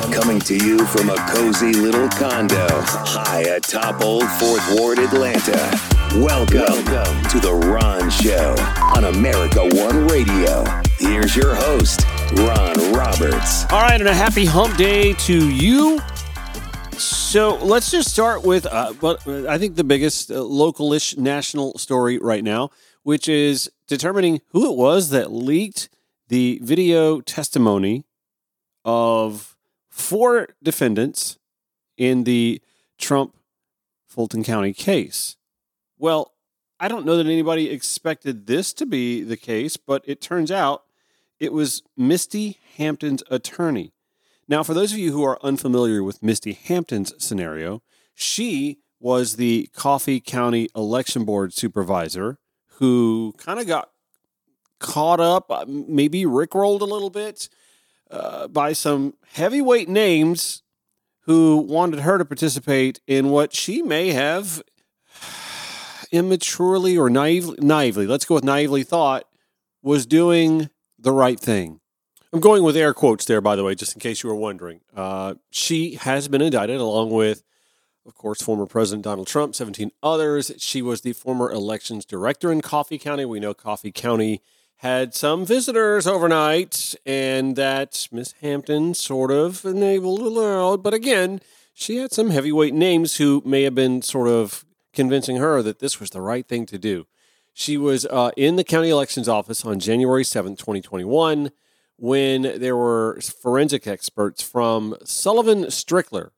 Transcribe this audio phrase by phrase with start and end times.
[0.00, 5.70] Coming to you from a cozy little condo high atop Old Fourth Ward, Atlanta.
[6.14, 8.54] Welcome, Welcome to The Ron Show
[8.96, 10.64] on America One Radio.
[10.98, 12.06] Here's your host,
[12.36, 13.64] Ron Roberts.
[13.70, 16.00] All right, and a happy hump day to you.
[16.92, 22.18] So let's just start with uh, what I think the biggest uh, localish national story
[22.18, 22.70] right now,
[23.02, 25.90] which is determining who it was that leaked
[26.28, 28.06] the video testimony
[28.84, 29.56] of
[29.98, 31.38] four defendants
[31.96, 32.60] in the
[32.98, 33.34] Trump
[34.06, 35.36] Fulton County case.
[35.98, 36.32] Well,
[36.80, 40.84] I don't know that anybody expected this to be the case, but it turns out
[41.40, 43.92] it was Misty Hampton's attorney.
[44.46, 47.82] Now, for those of you who are unfamiliar with Misty Hampton's scenario,
[48.14, 52.38] she was the Coffee County Election Board supervisor
[52.76, 53.90] who kind of got
[54.78, 57.48] caught up, uh, maybe rickrolled a little bit
[58.10, 60.62] uh, by some heavyweight names
[61.22, 64.62] who wanted her to participate in what she may have
[66.12, 69.24] immaturely or naively, naively, let's go with naively thought,
[69.82, 71.80] was doing the right thing.
[72.32, 74.80] I'm going with air quotes there, by the way, just in case you were wondering.
[74.94, 77.42] Uh, she has been indicted along with,
[78.06, 80.52] of course, former President Donald Trump, 17 others.
[80.58, 83.24] She was the former elections director in Coffee County.
[83.24, 84.42] We know Coffee County
[84.78, 90.84] had some visitors overnight, and that Miss Hampton sort of enabled allowed.
[90.84, 91.40] But again,
[91.74, 95.98] she had some heavyweight names who may have been sort of convincing her that this
[95.98, 97.06] was the right thing to do.
[97.52, 101.50] She was uh, in the county elections office on January 7th, 2021,
[101.96, 106.30] when there were forensic experts from Sullivan Strickler.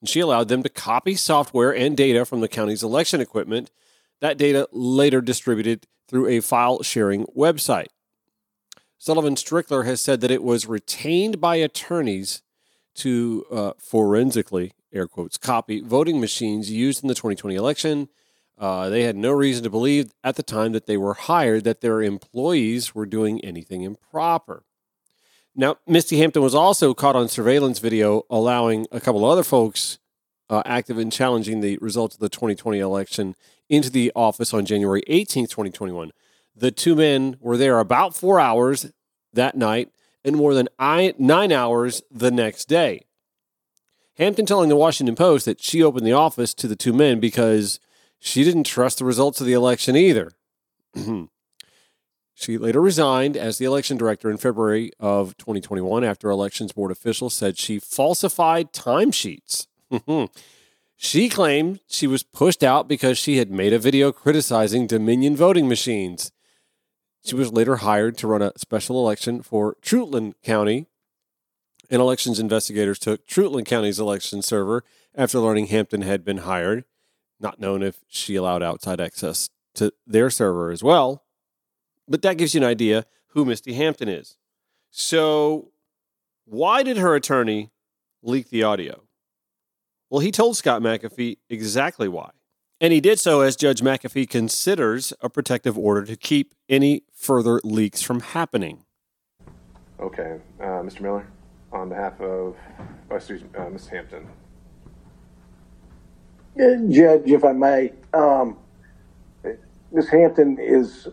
[0.00, 3.70] And she allowed them to copy software and data from the county's election equipment.
[4.20, 7.86] That data later distributed through a file sharing website.
[8.98, 12.42] Sullivan Strickler has said that it was retained by attorneys
[12.96, 18.08] to uh, forensically, air quotes, copy voting machines used in the 2020 election.
[18.58, 21.80] Uh, they had no reason to believe at the time that they were hired that
[21.80, 24.64] their employees were doing anything improper.
[25.54, 29.98] Now, Misty Hampton was also caught on surveillance video allowing a couple other folks
[30.50, 33.34] uh, active in challenging the results of the 2020 election
[33.70, 36.10] into the office on January 18, 2021.
[36.54, 38.92] The two men were there about four hours
[39.32, 39.90] that night
[40.24, 43.06] and more than nine hours the next day.
[44.18, 47.80] Hampton telling the Washington Post that she opened the office to the two men because
[48.18, 50.32] she didn't trust the results of the election either.
[52.34, 57.32] she later resigned as the election director in February of 2021 after elections board officials
[57.32, 59.68] said she falsified timesheets.
[61.02, 65.66] She claimed she was pushed out because she had made a video criticizing Dominion voting
[65.66, 66.30] machines.
[67.24, 70.88] She was later hired to run a special election for Treutlen County.
[71.88, 74.84] And elections investigators took Treutlen County's election server
[75.14, 76.84] after learning Hampton had been hired,
[77.40, 81.24] not known if she allowed outside access to their server as well.
[82.06, 84.36] But that gives you an idea who Misty Hampton is.
[84.90, 85.70] So,
[86.44, 87.70] why did her attorney
[88.22, 89.04] leak the audio?
[90.10, 92.30] Well, he told Scott McAfee exactly why.
[92.80, 97.60] And he did so as Judge McAfee considers a protective order to keep any further
[97.62, 98.84] leaks from happening.
[100.00, 101.02] Okay, uh, Mr.
[101.02, 101.26] Miller,
[101.72, 102.56] on behalf of
[103.10, 103.86] oh, excuse, uh, Ms.
[103.86, 104.26] Hampton.
[106.90, 108.56] Judge, if I may, um,
[109.92, 110.08] Ms.
[110.08, 111.06] Hampton is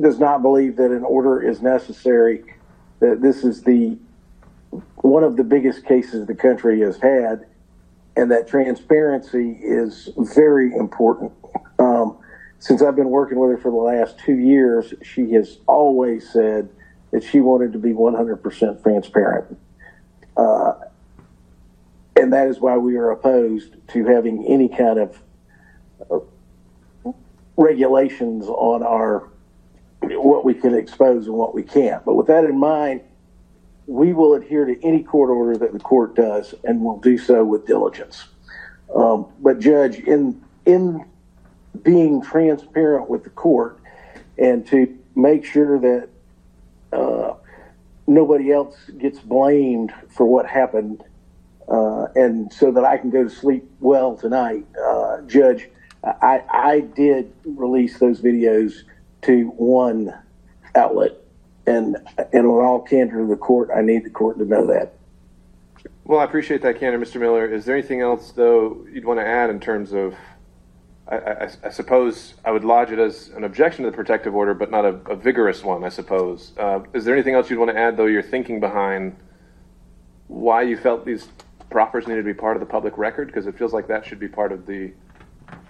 [0.00, 2.42] does not believe that an order is necessary.
[3.00, 3.98] That this is the
[4.96, 7.46] one of the biggest cases the country has had
[8.16, 11.32] and that transparency is very important.
[11.78, 12.18] Um,
[12.58, 16.68] since I've been working with her for the last two years, she has always said
[17.10, 19.58] that she wanted to be 100% transparent.
[20.36, 20.74] Uh,
[22.16, 25.22] and that is why we are opposed to having any kind of
[26.10, 27.10] uh,
[27.56, 29.28] regulations on our
[30.02, 32.04] what we can expose and what we can't.
[32.04, 33.00] But with that in mind,
[33.86, 37.44] we will adhere to any court order that the court does, and will do so
[37.44, 38.24] with diligence.
[38.94, 41.04] Um, but judge, in in
[41.82, 43.78] being transparent with the court,
[44.38, 46.08] and to make sure that
[46.92, 47.34] uh,
[48.06, 51.02] nobody else gets blamed for what happened,
[51.68, 55.68] uh, and so that I can go to sleep well tonight, uh, judge,
[56.04, 58.82] I I did release those videos
[59.22, 60.14] to one
[60.74, 61.23] outlet
[61.66, 64.94] and and in all candor to the court, I need the court to know that.
[66.04, 67.18] Well, I appreciate that candor, Mr.
[67.18, 67.46] Miller.
[67.46, 70.14] Is there anything else, though, you'd want to add in terms of?
[71.06, 74.54] I, I, I suppose I would lodge it as an objection to the protective order,
[74.54, 75.84] but not a, a vigorous one.
[75.84, 76.52] I suppose.
[76.58, 78.06] Uh, is there anything else you'd want to add, though?
[78.06, 79.16] Your thinking behind
[80.28, 81.28] why you felt these
[81.70, 83.28] proffers needed to be part of the public record?
[83.28, 84.92] Because it feels like that should be part of the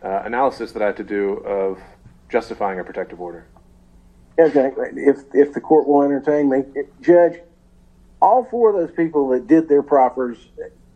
[0.02, 1.78] uh, analysis that I had to do of
[2.28, 3.46] justifying a protective order.
[4.38, 6.64] Okay, if if the court will entertain me,
[7.00, 7.38] Judge,
[8.20, 10.38] all four of those people that did their proffers,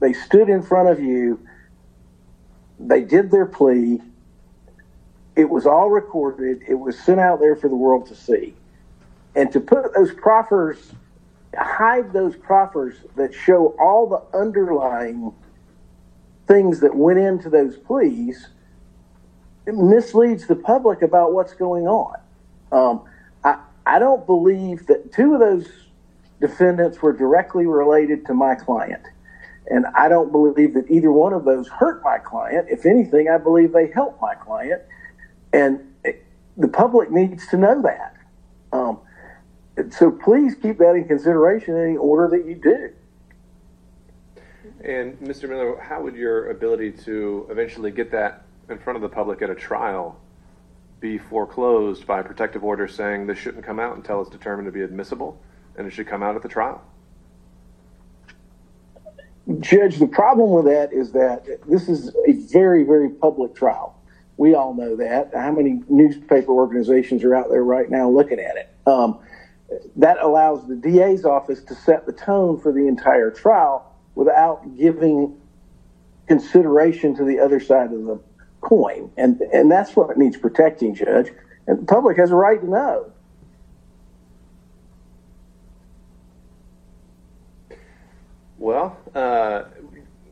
[0.01, 1.41] they stood in front of you.
[2.81, 4.01] They did their plea.
[5.37, 6.63] It was all recorded.
[6.69, 8.55] It was sent out there for the world to see.
[9.37, 10.93] And to put those proffers,
[11.57, 15.33] hide those proffers that show all the underlying
[16.49, 18.49] things that went into those pleas,
[19.67, 22.17] it misleads the public about what's going on.
[22.73, 23.03] Um,
[23.89, 25.69] I, don't believe that two of those
[26.41, 29.03] defendants were directly related to my client.
[29.69, 32.69] And I don't believe that either one of those hurt my client.
[32.71, 34.83] If anything, I believe they helped my client.
[35.53, 35.81] And
[36.57, 38.17] the public needs to know that.
[38.73, 39.01] Um,
[39.91, 42.93] so please keep that in consideration in any order that you do.
[44.85, 45.49] And Mr.
[45.49, 49.51] Miller, how would your ability to eventually get that in front of the public at
[49.51, 50.21] a trial
[51.01, 54.73] be foreclosed by a protective order saying this shouldn't come out until it's determined to
[54.73, 55.41] be admissible
[55.77, 56.83] and it should come out at the trial?
[59.61, 63.99] Judge, the problem with that is that this is a very, very public trial.
[64.37, 65.31] We all know that.
[65.35, 68.69] How many newspaper organizations are out there right now looking at it?
[68.87, 69.21] Um,
[69.97, 75.37] that allows the DA's office to set the tone for the entire trial without giving
[76.27, 78.21] consideration to the other side of the
[78.69, 79.11] coin.
[79.17, 81.33] And, and that's what needs protecting, Judge.
[81.67, 83.13] And the public has a right to know.
[88.59, 89.65] Well, uh,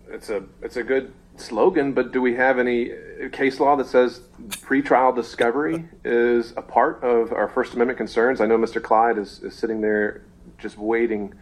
[0.09, 2.91] it's a it's a good slogan, but do we have any
[3.33, 8.41] case law that says pretrial discovery is a part of our First Amendment concerns?
[8.41, 8.83] I know Mr.
[8.83, 10.23] Clyde is, is sitting there
[10.59, 11.35] just waiting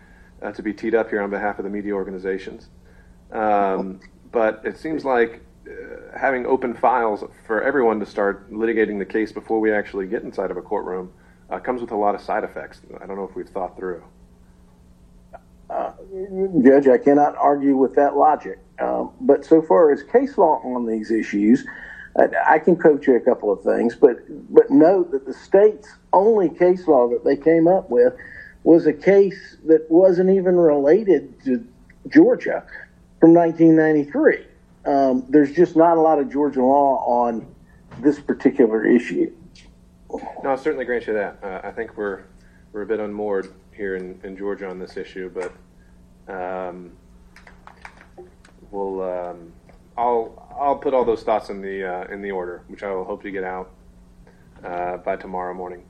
[0.43, 2.69] uh, to be teed up here on behalf of the media organizations.
[3.33, 4.01] Um,
[4.31, 9.33] but it seems like uh, having open files for everyone to start litigating the case
[9.33, 11.13] before we actually get inside of a courtroom
[11.51, 12.81] uh, comes with a lot of side effects.
[13.01, 14.03] I don't know if we've thought through.
[15.71, 15.93] Uh,
[16.63, 18.59] Judge, I cannot argue with that logic.
[18.79, 21.65] Um, but so far as case law on these issues,
[22.17, 24.19] I, I can quote you a couple of things, but
[24.53, 28.15] but note that the state's only case law that they came up with
[28.65, 31.67] was a case that wasn't even related to
[32.09, 32.65] Georgia
[33.21, 34.47] from 1993.
[34.87, 37.55] Um, there's just not a lot of Georgia law on
[38.01, 39.33] this particular issue.
[40.43, 41.39] No, I certainly grant you that.
[41.43, 42.25] Uh, I think we're
[42.73, 45.53] we're a bit unmoored here in, in Georgia on this issue, but
[46.33, 46.93] um,
[48.71, 49.53] we'll um,
[49.97, 53.05] I'll I'll put all those thoughts in the uh, in the order, which I will
[53.05, 53.71] hope to get out
[54.65, 55.85] uh, by tomorrow morning.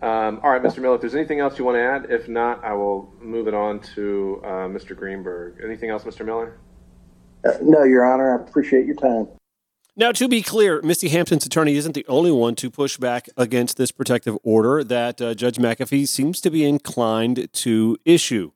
[0.00, 0.78] Um, all right, Mr.
[0.78, 3.54] Miller, if there's anything else you want to add, if not, I will move it
[3.54, 4.96] on to uh, Mr.
[4.96, 5.60] Greenberg.
[5.64, 6.26] Anything else, Mr.
[6.26, 6.58] Miller?
[7.60, 8.38] No, Your Honor.
[8.38, 9.28] I appreciate your time.
[9.94, 13.76] Now, to be clear, Misty Hampton's attorney isn't the only one to push back against
[13.76, 18.52] this protective order that uh, Judge McAfee seems to be inclined to issue.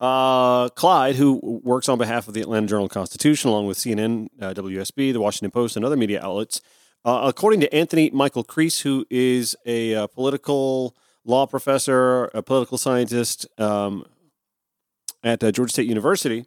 [0.00, 4.54] Uh, Clyde, who works on behalf of the Atlanta Journal Constitution, along with CNN, uh,
[4.54, 6.62] WSB, the Washington Post, and other media outlets,
[7.04, 12.42] uh, according to Anthony Michael Kreis, who is a, a, uh, political law professor, a
[12.42, 14.04] political scientist um,
[15.22, 16.46] at uh, Georgia State University,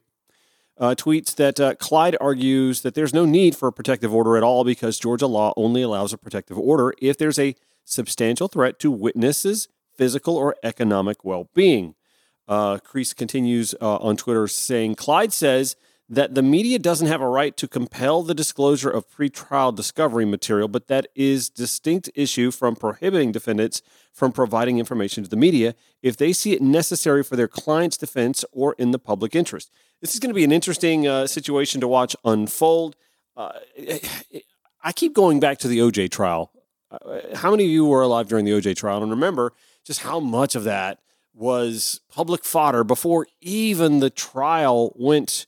[0.80, 4.44] uh, tweets that uh, Clyde argues that there's no need for a protective order at
[4.44, 8.90] all because Georgia law only allows a protective order if there's a substantial threat to
[8.90, 11.96] witnesses' physical or economic well being.
[12.48, 15.76] Uh, Kreis continues uh, on Twitter saying Clyde says
[16.12, 20.68] that the media doesn't have a right to compel the disclosure of pretrial discovery material,
[20.68, 26.18] but that is distinct issue from prohibiting defendants from providing information to the media if
[26.18, 29.72] they see it necessary for their client's defense or in the public interest.
[30.02, 32.96] This is going to be an interesting uh, situation to watch unfold.
[33.38, 33.52] Uh,
[34.84, 36.52] I keep going back to the OJ trial.
[36.90, 39.54] Uh, how many of you were alive during the OJ trial and remember
[39.86, 41.00] just how much of that
[41.36, 45.46] was public fodder before even the trial went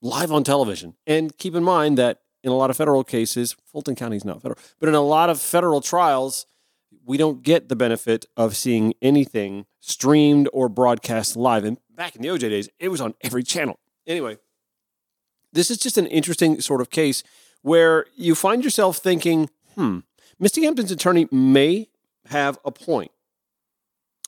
[0.00, 0.94] live on television?
[1.06, 4.42] And keep in mind that in a lot of federal cases, Fulton County is not
[4.42, 6.46] federal, but in a lot of federal trials,
[7.04, 11.64] we don't get the benefit of seeing anything streamed or broadcast live.
[11.64, 13.78] And back in the OJ days, it was on every channel.
[14.06, 14.38] Anyway,
[15.52, 17.22] this is just an interesting sort of case
[17.62, 20.00] where you find yourself thinking, hmm,
[20.38, 21.88] Misty Hampton's attorney may
[22.26, 23.10] have a point.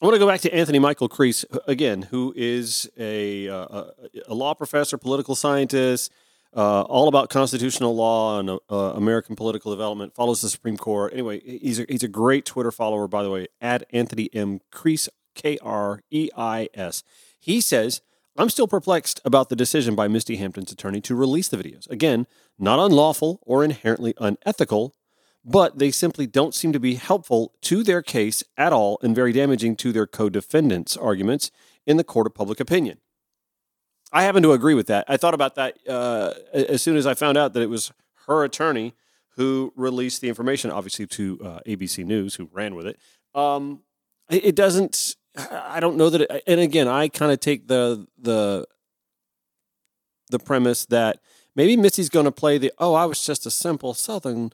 [0.01, 3.87] I want to go back to Anthony Michael Kreis again, who is a, uh,
[4.29, 6.13] a law professor, political scientist,
[6.57, 10.15] uh, all about constitutional law and uh, American political development.
[10.15, 11.13] Follows the Supreme Court.
[11.13, 13.49] Anyway, he's a, he's a great Twitter follower, by the way.
[13.61, 17.03] At Anthony M Kreis K R E I S.
[17.41, 18.01] He says,
[18.37, 21.91] I'm still perplexed about the decision by Misty Hampton's attorney to release the videos.
[21.91, 24.95] Again, not unlawful or inherently unethical,
[25.45, 29.33] but they simply don't seem to be helpful to their case at all and very
[29.33, 31.51] damaging to their co defendants' arguments
[31.87, 32.99] in the court of public opinion.
[34.13, 35.05] I happen to agree with that.
[35.09, 37.93] I thought about that uh, as soon as I found out that it was
[38.27, 38.95] her attorney
[39.37, 42.99] who released the information, obviously to uh, ABC News, who ran with it.
[43.35, 43.83] Um,
[44.31, 45.17] it doesn't.
[45.37, 46.23] I don't know that.
[46.23, 48.67] It, and again, I kind of take the the
[50.31, 51.21] the premise that
[51.55, 54.53] maybe Missy's going to play the oh, I was just a simple Southern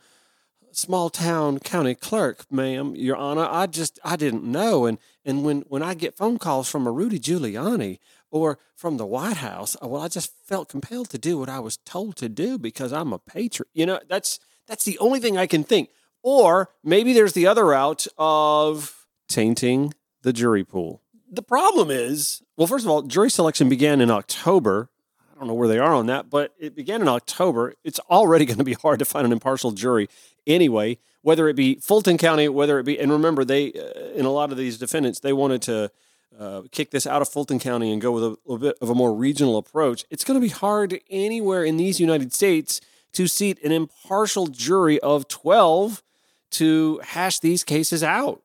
[0.77, 3.47] small town county clerk, ma'am, Your Honor.
[3.51, 6.93] I just I didn't know, and and when when I get phone calls from a
[6.93, 7.99] Rudy Giuliani
[8.31, 11.77] or from the White House, well, I just felt compelled to do what I was
[11.79, 13.69] told to do because I'm a patriot.
[13.75, 15.91] You know, that's that's the only thing I can think.
[16.23, 21.03] Or maybe there's the other route of tainting the jury pool.
[21.31, 24.89] The problem is, well, first of all, jury selection began in October.
[25.35, 27.75] I don't know where they are on that, but it began in October.
[27.83, 30.09] It's already going to be hard to find an impartial jury
[30.47, 34.31] anyway, whether it be Fulton County, whether it be, and remember, they, uh, in a
[34.31, 35.91] lot of these defendants, they wanted to
[36.39, 38.95] uh, kick this out of Fulton County and go with a little bit of a
[38.95, 40.05] more regional approach.
[40.11, 42.81] It's going to be hard anywhere in these United States
[43.13, 46.03] to seat an impartial jury of 12
[46.51, 48.43] to hash these cases out.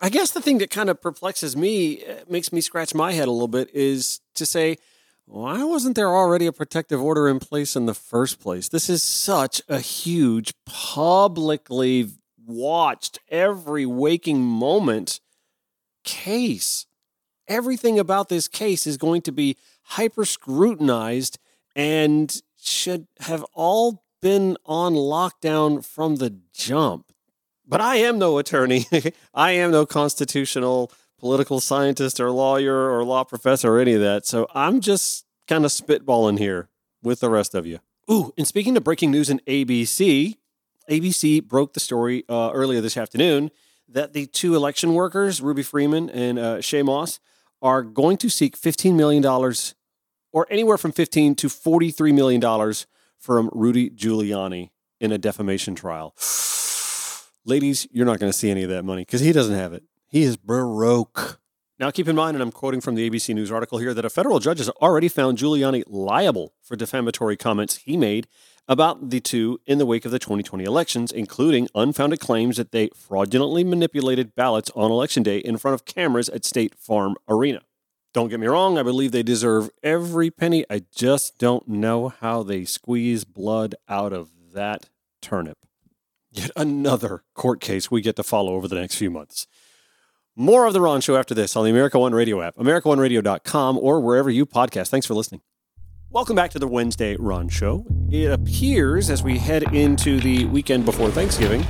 [0.00, 3.28] I guess the thing that kind of perplexes me, uh, makes me scratch my head
[3.28, 4.78] a little bit, is to say,
[5.26, 8.68] why wasn't there already a protective order in place in the first place?
[8.68, 12.10] This is such a huge, publicly
[12.46, 15.20] watched, every waking moment
[16.04, 16.86] case.
[17.48, 21.38] Everything about this case is going to be hyper scrutinized
[21.74, 27.12] and should have all been on lockdown from the jump.
[27.66, 28.86] But I am no attorney.
[29.34, 34.26] I am no constitutional political scientist or lawyer or law professor or any of that.
[34.26, 36.68] So I'm just kind of spitballing here
[37.02, 37.78] with the rest of you.
[38.10, 40.36] Ooh, and speaking of breaking news in ABC,
[40.90, 43.50] ABC broke the story uh, earlier this afternoon
[43.88, 47.20] that the two election workers, Ruby Freeman and uh, Shaye Moss,
[47.62, 49.24] are going to seek $15 million
[50.32, 52.74] or anywhere from 15 to $43 million
[53.18, 54.70] from Rudy Giuliani
[55.00, 56.14] in a defamation trial.
[57.44, 59.84] Ladies, you're not going to see any of that money because he doesn't have it.
[60.08, 61.40] He is broke.
[61.78, 64.10] Now, keep in mind, and I'm quoting from the ABC News article here, that a
[64.10, 68.28] federal judge has already found Giuliani liable for defamatory comments he made
[68.68, 72.88] about the two in the wake of the 2020 elections, including unfounded claims that they
[72.94, 77.60] fraudulently manipulated ballots on election day in front of cameras at State Farm Arena.
[78.14, 80.64] Don't get me wrong, I believe they deserve every penny.
[80.70, 84.88] I just don't know how they squeeze blood out of that
[85.20, 85.58] turnip.
[86.30, 89.46] Yet another court case we get to follow over the next few months.
[90.38, 94.00] More of The Ron Show after this on the America One Radio app, AmericaOneRadio.com, or
[94.00, 94.88] wherever you podcast.
[94.88, 95.40] Thanks for listening.
[96.10, 97.86] Welcome back to the Wednesday Ron Show.
[98.10, 101.64] It appears as we head into the weekend before Thanksgiving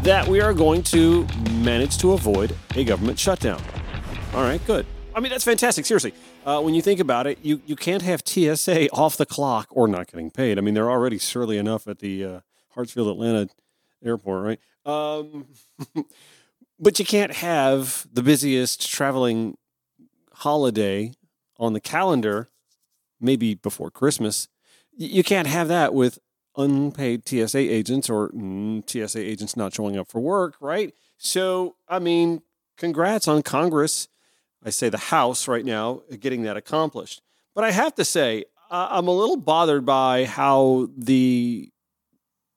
[0.00, 3.62] that we are going to manage to avoid a government shutdown.
[4.32, 4.86] All right, good.
[5.14, 5.84] I mean, that's fantastic.
[5.84, 6.14] Seriously,
[6.46, 9.86] uh, when you think about it, you, you can't have TSA off the clock or
[9.86, 10.56] not getting paid.
[10.56, 12.40] I mean, they're already surly enough at the uh,
[12.74, 13.50] Hartsfield Atlanta
[14.02, 14.60] airport, right?
[14.86, 15.48] Um,
[16.78, 19.56] but you can't have the busiest traveling
[20.32, 21.12] holiday
[21.58, 22.50] on the calendar,
[23.20, 24.48] maybe before Christmas.
[24.92, 26.18] You can't have that with
[26.56, 30.92] unpaid TSA agents or mm, TSA agents not showing up for work, right?
[31.18, 32.42] So, I mean,
[32.76, 34.08] congrats on Congress.
[34.64, 37.22] I say the House right now getting that accomplished.
[37.54, 41.70] But I have to say, I'm a little bothered by how the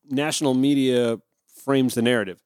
[0.09, 1.19] national media
[1.63, 2.41] frames the narrative.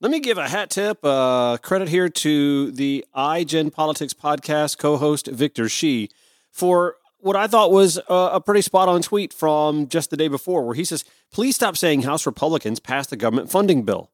[0.00, 4.96] Let me give a hat tip, uh, credit here to the iGen Politics podcast co
[4.96, 6.08] host Victor Shi
[6.52, 10.28] for what I thought was a, a pretty spot on tweet from just the day
[10.28, 14.12] before, where he says, Please stop saying House Republicans passed the government funding bill.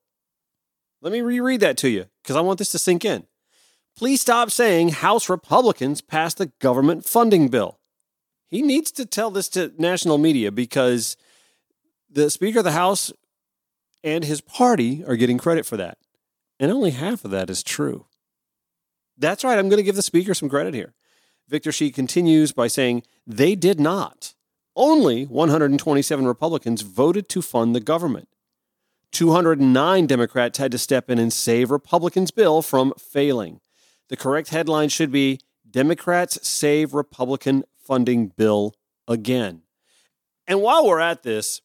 [1.02, 3.26] Let me reread that to you because I want this to sink in.
[3.94, 7.78] Please stop saying House Republicans passed the government funding bill.
[8.48, 11.18] He needs to tell this to national media because
[12.08, 13.12] the Speaker of the House
[14.04, 15.98] and his party are getting credit for that.
[16.60, 18.06] And only half of that is true.
[19.16, 20.94] That's right, I'm going to give the speaker some credit here.
[21.48, 24.34] Victor Shi continues by saying they did not.
[24.76, 28.28] Only 127 Republicans voted to fund the government.
[29.12, 33.60] 209 Democrats had to step in and save Republicans' bill from failing.
[34.08, 35.38] The correct headline should be
[35.70, 38.74] Democrats save Republican funding bill
[39.06, 39.62] again.
[40.46, 41.62] And while we're at this,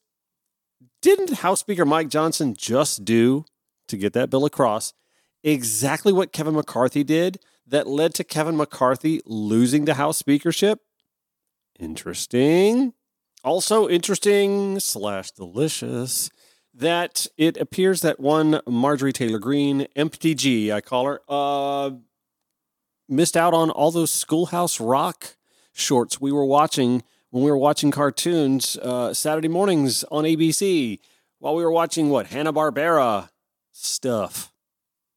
[1.02, 3.44] didn't House Speaker Mike Johnson just do,
[3.88, 4.92] to get that bill across,
[5.42, 10.80] exactly what Kevin McCarthy did that led to Kevin McCarthy losing the House speakership?
[11.78, 12.92] Interesting.
[13.42, 16.30] Also interesting slash delicious
[16.74, 21.90] that it appears that one Marjorie Taylor Greene, MTG, I call her, uh,
[23.08, 25.36] missed out on all those Schoolhouse Rock
[25.72, 30.98] shorts we were watching when we were watching cartoons uh, Saturday mornings on ABC
[31.38, 33.30] while we were watching what Hanna Barbera
[33.72, 34.52] stuff.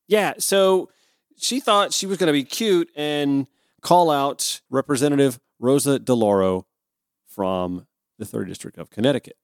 [0.07, 0.89] Yeah, so
[1.37, 3.47] she thought she was going to be cute and
[3.81, 6.65] call out Representative Rosa DeLauro
[7.25, 9.37] from the 3rd District of Connecticut.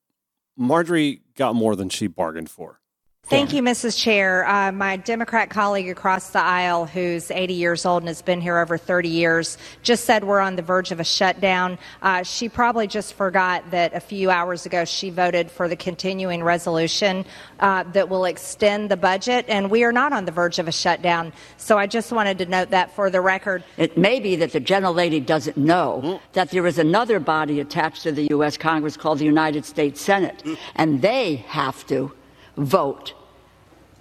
[0.56, 2.82] Marjorie got more than she bargained for.
[3.30, 3.96] Thank you, Mrs.
[3.96, 4.48] Chair.
[4.48, 8.58] Uh, my Democrat colleague across the aisle, who's 80 years old and has been here
[8.58, 11.78] over 30 years, just said we're on the verge of a shutdown.
[12.02, 16.44] Uh, she probably just forgot that a few hours ago she voted for the continuing
[16.44, 17.24] resolution
[17.60, 20.72] uh, that will extend the budget, and we are not on the verge of a
[20.72, 21.32] shutdown.
[21.58, 23.64] So I just wanted to note that for the record.
[23.78, 28.02] It may be that the gentle lady doesn't know that there is another body attached
[28.04, 28.58] to the U.S.
[28.58, 30.44] Congress called the United States Senate,
[30.76, 32.12] and they have to
[32.58, 33.14] vote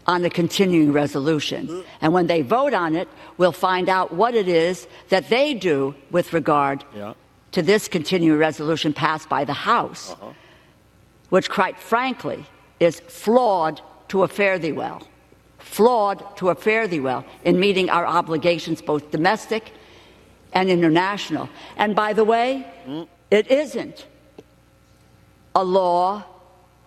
[0.09, 1.85] on the continuing resolution.
[2.00, 5.95] And when they vote on it, we'll find out what it is that they do
[6.11, 7.12] with regard Yeah.
[7.53, 10.33] to this continuing resolution passed by the House, uh-huh.
[11.29, 12.47] which, quite frankly,
[12.81, 15.07] is flawed to a fare thee well.
[15.59, 19.73] Flawed to a fare thee well in meeting our obligations, both domestic
[20.55, 21.50] and international.
[21.77, 23.07] And by the way, mm.
[23.31, 24.07] it isn't
[25.55, 26.25] a law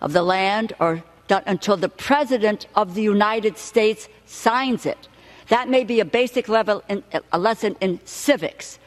[0.00, 5.08] of the land or done until the President of the United States signs it.
[5.48, 8.78] That may be a basic level, in, a lesson in civics.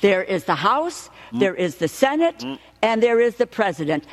[0.00, 1.40] There is the House, mm.
[1.40, 2.56] there is the Senate, mm.
[2.82, 4.04] and there is the President.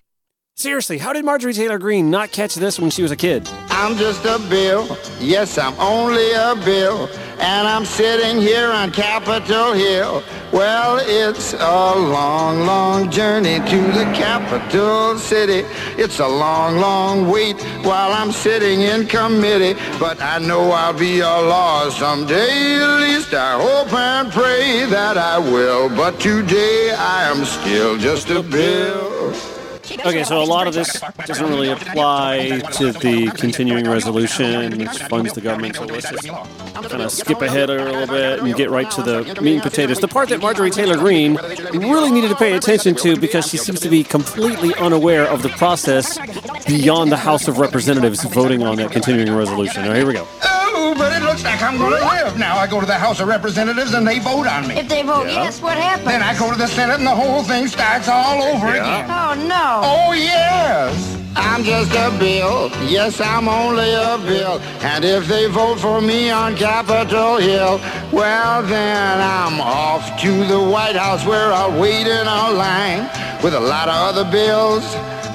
[0.55, 3.47] Seriously, how did Marjorie Taylor Greene not catch this when she was a kid?
[3.69, 4.83] I'm just a bill.
[5.19, 7.07] Yes, I'm only a bill.
[7.39, 10.23] And I'm sitting here on Capitol Hill.
[10.53, 15.67] Well, it's a long, long journey to the capital city.
[15.97, 19.79] It's a long, long wait while I'm sitting in committee.
[19.99, 22.81] But I know I'll be a law someday.
[22.81, 25.89] At least I hope and pray that I will.
[25.89, 29.54] But today I am still just a bill.
[29.91, 35.33] Okay, so a lot of this doesn't really apply to the continuing resolution, which funds
[35.33, 35.75] the government.
[35.75, 39.39] So let's just kind of skip ahead a little bit and get right to the
[39.41, 39.99] meat and potatoes.
[39.99, 41.35] The part that Marjorie Taylor Greene
[41.73, 45.49] really needed to pay attention to because she seems to be completely unaware of the
[45.49, 46.17] process
[46.65, 49.83] beyond the House of Representatives voting on that continuing resolution.
[49.83, 50.27] Now, here we go.
[50.43, 52.37] Oh, but it looks like I'm gonna live.
[52.37, 54.75] Now I go to the House of Representatives and they vote on me.
[54.75, 56.05] If they vote yes, what happens?
[56.05, 59.09] Then I go to the Senate and the whole thing starts all over again.
[59.09, 59.74] Oh no.
[59.77, 61.21] Oh, oh, yes.
[61.35, 62.69] I'm just a bill.
[62.87, 64.59] Yes, I'm only a bill.
[64.79, 67.81] And if they vote for me on Capitol Hill,
[68.13, 73.09] well, then I'm off to the White House where I'll wait in a line
[73.43, 74.85] with a lot of other bills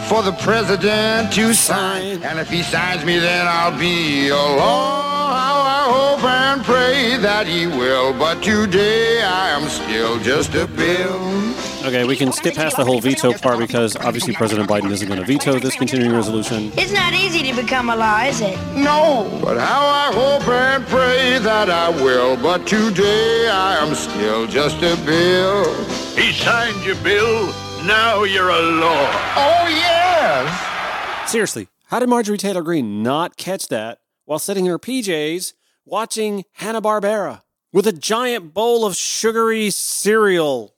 [0.09, 2.23] for the president to sign.
[2.23, 5.35] And if he signs me, then I'll be a law.
[5.37, 8.15] How I hope and pray that he will.
[8.15, 11.70] But today I am still just a bill.
[11.83, 15.19] Okay, we can skip past the whole veto part because obviously President Biden isn't going
[15.19, 16.71] to veto this continuing resolution.
[16.77, 18.59] It's not easy to become a law, is it?
[18.77, 22.37] No, but how I hope and pray that I will.
[22.37, 25.73] But today I am still just a bill.
[26.15, 27.47] He signed your bill.
[27.87, 29.11] Now you're a law.
[29.37, 31.31] Oh, yes.
[31.31, 35.55] Seriously, how did Marjorie Taylor Greene not catch that while sitting in her PJs
[35.87, 37.41] watching Hanna-Barbera
[37.73, 40.75] with a giant bowl of sugary cereal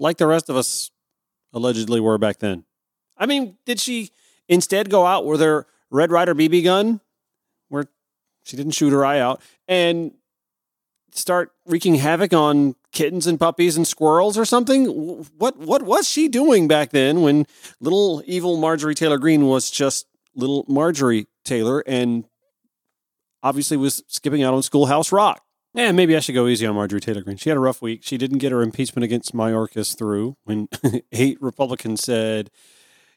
[0.00, 0.90] like the rest of us
[1.52, 2.64] allegedly were back then?
[3.16, 4.10] I mean, did she
[4.48, 7.00] instead go out with her Red Ryder BB gun
[7.68, 7.86] where
[8.42, 10.12] she didn't shoot her eye out and
[11.12, 14.86] start wreaking havoc on kittens and puppies and squirrels or something?
[15.36, 17.46] What what was she doing back then when
[17.80, 22.24] little evil Marjorie Taylor Greene was just little Marjorie Taylor and
[23.42, 25.44] obviously was skipping out on Schoolhouse Rock?
[25.72, 27.36] Yeah, maybe I should go easy on Marjorie Taylor Greene.
[27.36, 28.00] She had a rough week.
[28.02, 30.68] She didn't get her impeachment against Mayorkas through when
[31.12, 32.50] eight Republicans said,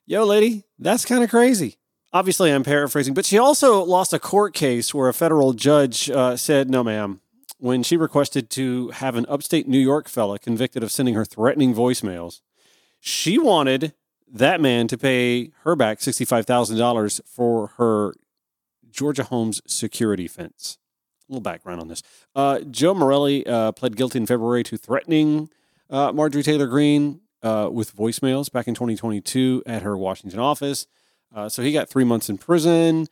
[0.06, 1.78] Yo, lady, that's kind of crazy.
[2.12, 6.38] Obviously, I'm paraphrasing, but she also lost a court case where a federal judge uh,
[6.38, 7.22] said, No, ma'am,
[7.58, 11.74] when she requested to have an upstate New York fella convicted of sending her threatening
[11.74, 12.42] voicemails.
[13.00, 13.94] She wanted
[14.32, 18.14] that man to pay her back $65,000 for her
[18.92, 20.78] Georgia Homes security fence.
[21.34, 22.04] Little background on this.
[22.36, 25.50] Uh, Joe Morelli uh, pled guilty in February to threatening
[25.90, 30.86] uh, Marjorie Taylor Greene uh, with voicemails back in 2022 at her Washington office.
[31.34, 33.08] Uh, so he got three months in prison.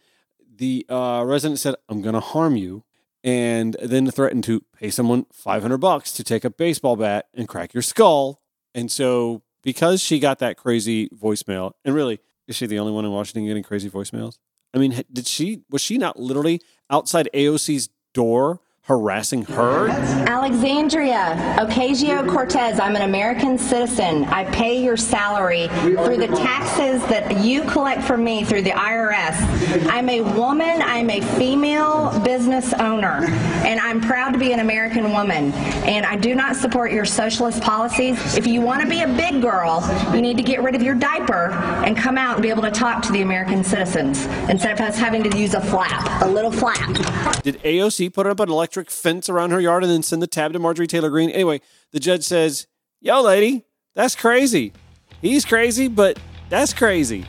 [0.55, 2.83] The uh, resident said, I'm going to harm you
[3.23, 7.73] and then threatened to pay someone 500 bucks to take a baseball bat and crack
[7.73, 8.39] your skull.
[8.75, 13.03] And so, because she got that crazy voicemail, and really, is she the only one
[13.03, 14.37] in Washington getting crazy voicemails?
[14.73, 19.87] I mean, did she was she not literally outside AOC's door harassing her?
[20.27, 24.25] Alexandria Ocasio Cortez, I'm an American citizen.
[24.25, 29.87] I pay your salary through the taxes that you collect from me through the IRS.
[29.87, 33.25] I'm a woman, I'm a female business owner,
[33.63, 35.53] and I'm proud to be an American woman.
[35.85, 38.35] And I do not support your socialist policies.
[38.35, 40.95] If you want to be a big girl, you need to get rid of your
[40.95, 41.51] diaper
[41.85, 44.97] and come out and be able to talk to the American citizens instead of us
[44.97, 47.40] having to use a flap, a little flap.
[47.43, 50.53] Did AOC put up an electric fence around her yard and then send the tab
[50.53, 51.29] to Marjorie Taylor Greene?
[51.31, 52.67] Anyway, the judge says,
[52.99, 54.73] Yo, lady, that's crazy.
[55.21, 57.25] He's crazy, but that's crazy.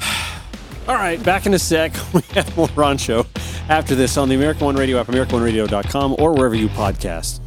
[0.88, 1.92] All right, back in a sec.
[2.14, 3.26] We have more Ron Show
[3.68, 7.40] after this on the American One Radio app, AmericanOneRadio.com, or wherever you podcast.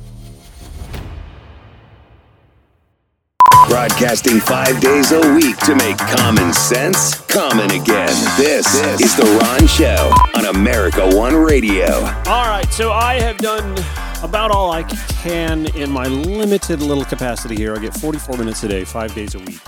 [3.70, 8.10] Broadcasting five days a week to make common sense common again.
[8.36, 8.66] This,
[9.00, 11.94] is The Ron Show on America One Radio.
[12.26, 13.78] All right, so I have done
[14.24, 17.76] about all I can in my limited little capacity here.
[17.76, 19.62] I get 44 minutes a day, five days a week,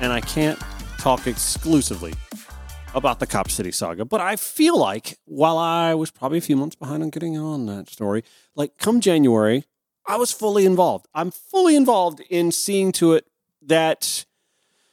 [0.00, 0.58] and I can't
[0.98, 2.14] talk exclusively
[2.94, 4.04] about the Cop City saga.
[4.04, 7.66] But I feel like while I was probably a few months behind on getting on
[7.66, 8.22] that story,
[8.54, 9.64] like come January,
[10.06, 11.08] I was fully involved.
[11.14, 13.26] I'm fully involved in seeing to it
[13.62, 14.24] that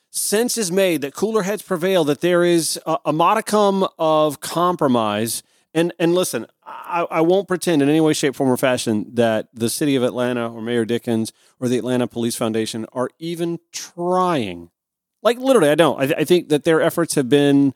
[0.10, 5.44] sense is made, that cooler heads prevail, that there is a, a modicum of compromise.
[5.74, 9.50] And and listen, I, I won't pretend in any way, shape, form, or fashion that
[9.54, 14.70] the city of Atlanta or Mayor Dickens or the Atlanta Police Foundation are even trying.
[15.22, 16.00] Like literally, I don't.
[16.00, 17.74] I, I think that their efforts have been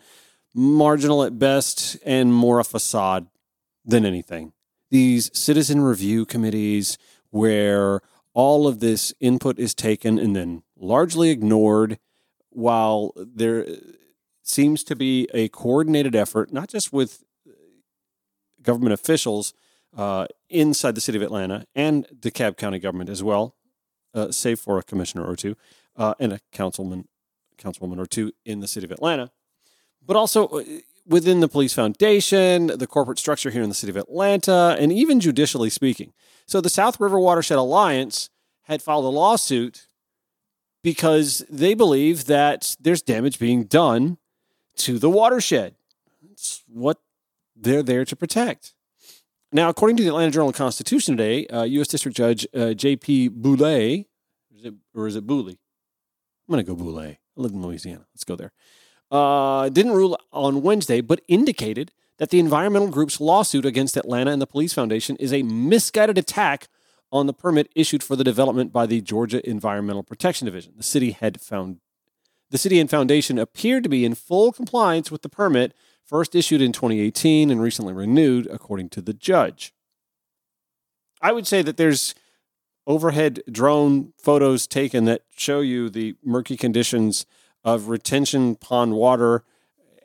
[0.53, 3.27] marginal at best and more a facade
[3.85, 4.53] than anything.
[4.89, 6.97] These citizen review committees
[7.29, 8.01] where
[8.33, 11.99] all of this input is taken and then largely ignored
[12.49, 13.65] while there
[14.43, 17.23] seems to be a coordinated effort, not just with
[18.61, 19.53] government officials
[19.95, 23.55] uh, inside the city of Atlanta and DeKalb County government as well,
[24.13, 25.55] uh, save for a commissioner or two
[25.95, 27.07] uh, and a councilman,
[27.57, 29.31] councilwoman or two in the city of Atlanta,
[30.05, 30.63] but also uh,
[31.05, 35.19] within the police foundation, the corporate structure here in the city of Atlanta, and even
[35.19, 36.13] judicially speaking.
[36.45, 38.29] So the South River Watershed Alliance
[38.63, 39.87] had filed a lawsuit
[40.83, 44.17] because they believe that there's damage being done
[44.77, 45.75] to the watershed.
[46.31, 46.97] It's what
[47.55, 48.73] they're there to protect.
[49.51, 51.87] Now, according to the Atlanta Journal Constitution today, uh, U.S.
[51.87, 53.29] District Judge uh, J.P.
[53.29, 54.07] Boulay,
[54.55, 55.57] is it, or is it Booley?
[56.47, 57.19] I'm going to go Boulay.
[57.37, 58.05] I live in Louisiana.
[58.13, 58.53] Let's go there.
[59.11, 64.41] Uh, didn't rule on Wednesday, but indicated that the environmental group's lawsuit against Atlanta and
[64.41, 66.67] the Police Foundation is a misguided attack
[67.11, 70.73] on the permit issued for the development by the Georgia Environmental Protection Division.
[70.77, 71.79] The city had found
[72.49, 76.61] the city and foundation appeared to be in full compliance with the permit first issued
[76.61, 79.73] in 2018 and recently renewed, according to the judge.
[81.21, 82.13] I would say that there's
[82.85, 87.25] overhead drone photos taken that show you the murky conditions
[87.63, 89.43] of retention pond water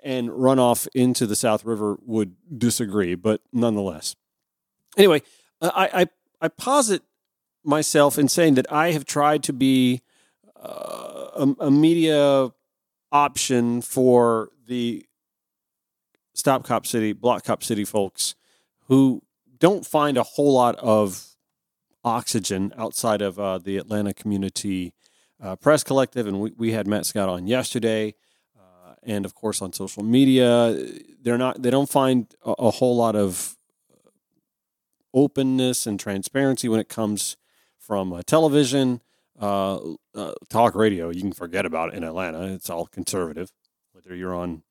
[0.05, 4.15] and runoff into the South River would disagree, but nonetheless.
[4.97, 5.23] Anyway,
[5.61, 6.07] uh, I, I,
[6.41, 7.03] I posit
[7.65, 10.03] myself in saying that I have tried to be
[10.55, 12.51] uh, a, a media
[13.13, 15.07] option for the
[16.35, 18.35] Stop Cop City, Block Cop City folks
[18.89, 19.23] who
[19.59, 21.37] don't find a whole lot of
[22.05, 24.93] oxygen outside of uh, the Atlanta Community
[25.43, 26.27] uh, Press Collective.
[26.27, 28.15] And we, we had Matt Scott on yesterday.
[28.57, 30.77] Uh, and of course, on social media,
[31.23, 33.57] they're not, they don't find a, a whole lot of
[35.17, 37.37] openness and transparency when it comes
[37.79, 39.01] from uh, television,
[39.41, 39.79] uh,
[40.15, 41.11] uh, talk radio.
[41.11, 42.53] You can forget about it in Atlanta.
[42.53, 43.51] It's all conservative,
[43.93, 44.63] whether you're on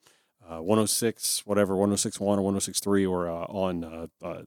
[0.48, 4.42] uh, 106, whatever, 1061 or 1063, or uh, on uh, uh,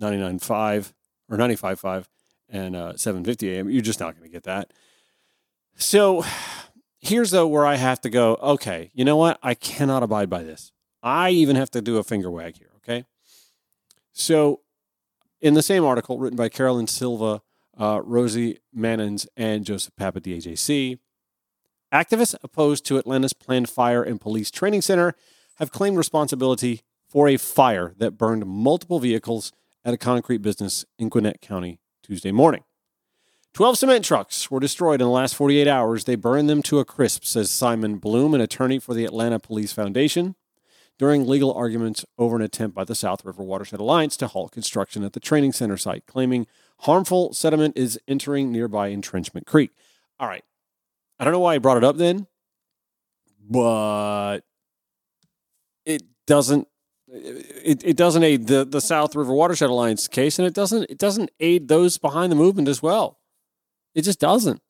[0.00, 0.92] 99.5
[1.30, 2.06] or 95.5
[2.48, 3.70] and uh, 750 AM.
[3.70, 4.72] You're just not going to get that.
[5.76, 6.24] So
[7.00, 9.38] here's though where I have to go, okay, you know what?
[9.42, 10.72] I cannot abide by this.
[11.02, 13.04] I even have to do a finger wag here, okay?
[14.12, 14.60] So
[15.42, 17.42] in the same article written by Carolyn Silva,
[17.78, 20.98] uh, Rosie Manins, and Joseph Papp at the AJC,
[21.92, 25.14] activists opposed to Atlanta's planned fire and police training center
[25.56, 29.52] have claimed responsibility for a fire that burned multiple vehicles
[29.84, 32.62] at a concrete business in Gwinnett County Tuesday morning.
[33.52, 36.04] 12 cement trucks were destroyed in the last 48 hours.
[36.04, 39.72] They burned them to a crisp, says Simon Bloom, an attorney for the Atlanta Police
[39.72, 40.36] Foundation.
[40.98, 45.04] During legal arguments over an attempt by the South River Watershed Alliance to halt construction
[45.04, 46.46] at the training center site, claiming
[46.80, 49.70] harmful sediment is entering nearby Entrenchment Creek.
[50.20, 50.44] All right.
[51.18, 52.26] I don't know why I brought it up then,
[53.48, 54.40] but
[55.84, 56.68] it doesn't
[57.08, 60.98] it, it doesn't aid the, the South River Watershed Alliance case, and it doesn't it
[60.98, 63.18] doesn't aid those behind the movement as well.
[63.94, 64.62] It just doesn't.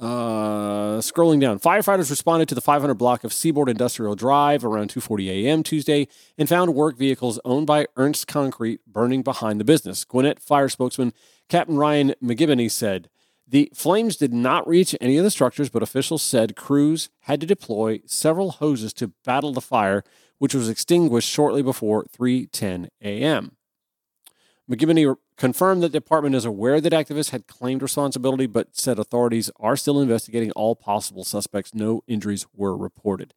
[0.00, 5.28] Uh, scrolling down, firefighters responded to the 500 block of Seaboard Industrial Drive around 2:40
[5.28, 5.62] a.m.
[5.62, 6.08] Tuesday
[6.38, 10.06] and found work vehicles owned by Ernst Concrete burning behind the business.
[10.06, 11.12] Gwinnett Fire spokesman
[11.50, 13.10] Captain Ryan McGiboney said
[13.46, 17.46] the flames did not reach any of the structures, but officials said crews had to
[17.46, 20.02] deploy several hoses to battle the fire,
[20.38, 23.58] which was extinguished shortly before 3:10 a.m.
[24.70, 29.50] McGiboney confirmed that the department is aware that activists had claimed responsibility, but said authorities
[29.58, 31.74] are still investigating all possible suspects.
[31.74, 33.32] No injuries were reported.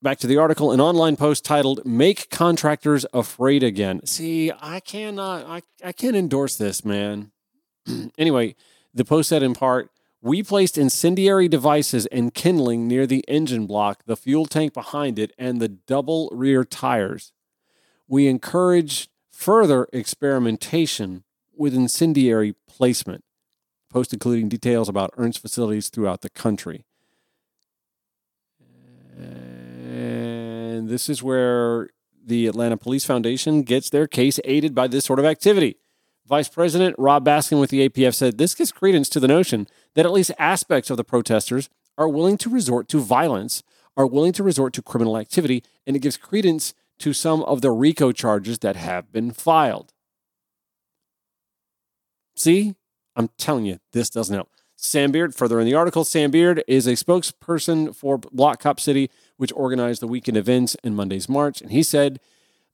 [0.00, 5.44] Back to the article, an online post titled "Make Contractors Afraid Again." See, I cannot,
[5.44, 7.32] I, I can't endorse this, man.
[8.16, 8.54] anyway,
[8.94, 9.90] the post said in part,
[10.22, 15.32] "We placed incendiary devices and kindling near the engine block, the fuel tank behind it,
[15.36, 17.32] and the double rear tires.
[18.06, 21.24] We encouraged." Further experimentation
[21.56, 23.24] with incendiary placement,
[23.90, 26.84] post including details about Ernst facilities throughout the country.
[29.16, 31.90] And this is where
[32.24, 35.76] the Atlanta Police Foundation gets their case aided by this sort of activity.
[36.26, 40.06] Vice President Rob Baskin with the APF said this gives credence to the notion that
[40.06, 41.68] at least aspects of the protesters
[41.98, 43.62] are willing to resort to violence,
[43.96, 47.70] are willing to resort to criminal activity, and it gives credence to some of the
[47.70, 49.92] RICO charges that have been filed.
[52.36, 52.74] See,
[53.16, 54.50] I'm telling you, this doesn't help.
[54.76, 59.10] Sam Beard, further in the article, Sam Beard is a spokesperson for Block Cop City,
[59.36, 61.62] which organized the weekend events in Monday's March.
[61.62, 62.20] And he said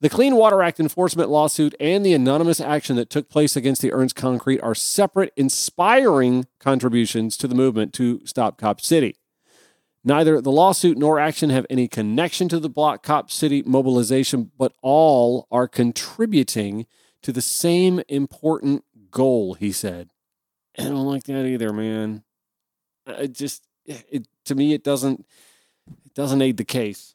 [0.00, 3.92] the Clean Water Act enforcement lawsuit and the anonymous action that took place against the
[3.92, 9.19] Ernst Concrete are separate, inspiring contributions to the movement to Stop Cop City.
[10.02, 14.72] Neither the lawsuit nor action have any connection to the Block Cop City mobilization, but
[14.82, 16.86] all are contributing
[17.22, 20.10] to the same important goal, he said.
[20.78, 22.22] I don't like that either, man.
[23.06, 25.26] It just, it, to me, it doesn't,
[26.06, 27.14] it doesn't aid the case.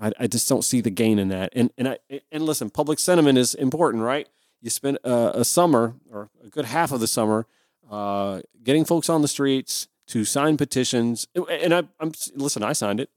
[0.00, 1.52] I, I just don't see the gain in that.
[1.54, 1.98] And and I
[2.30, 4.28] and listen, public sentiment is important, right?
[4.60, 7.46] You spend a, a summer or a good half of the summer
[7.90, 11.26] uh, getting folks on the streets, to sign petitions.
[11.34, 13.10] And I, am listen, I signed it.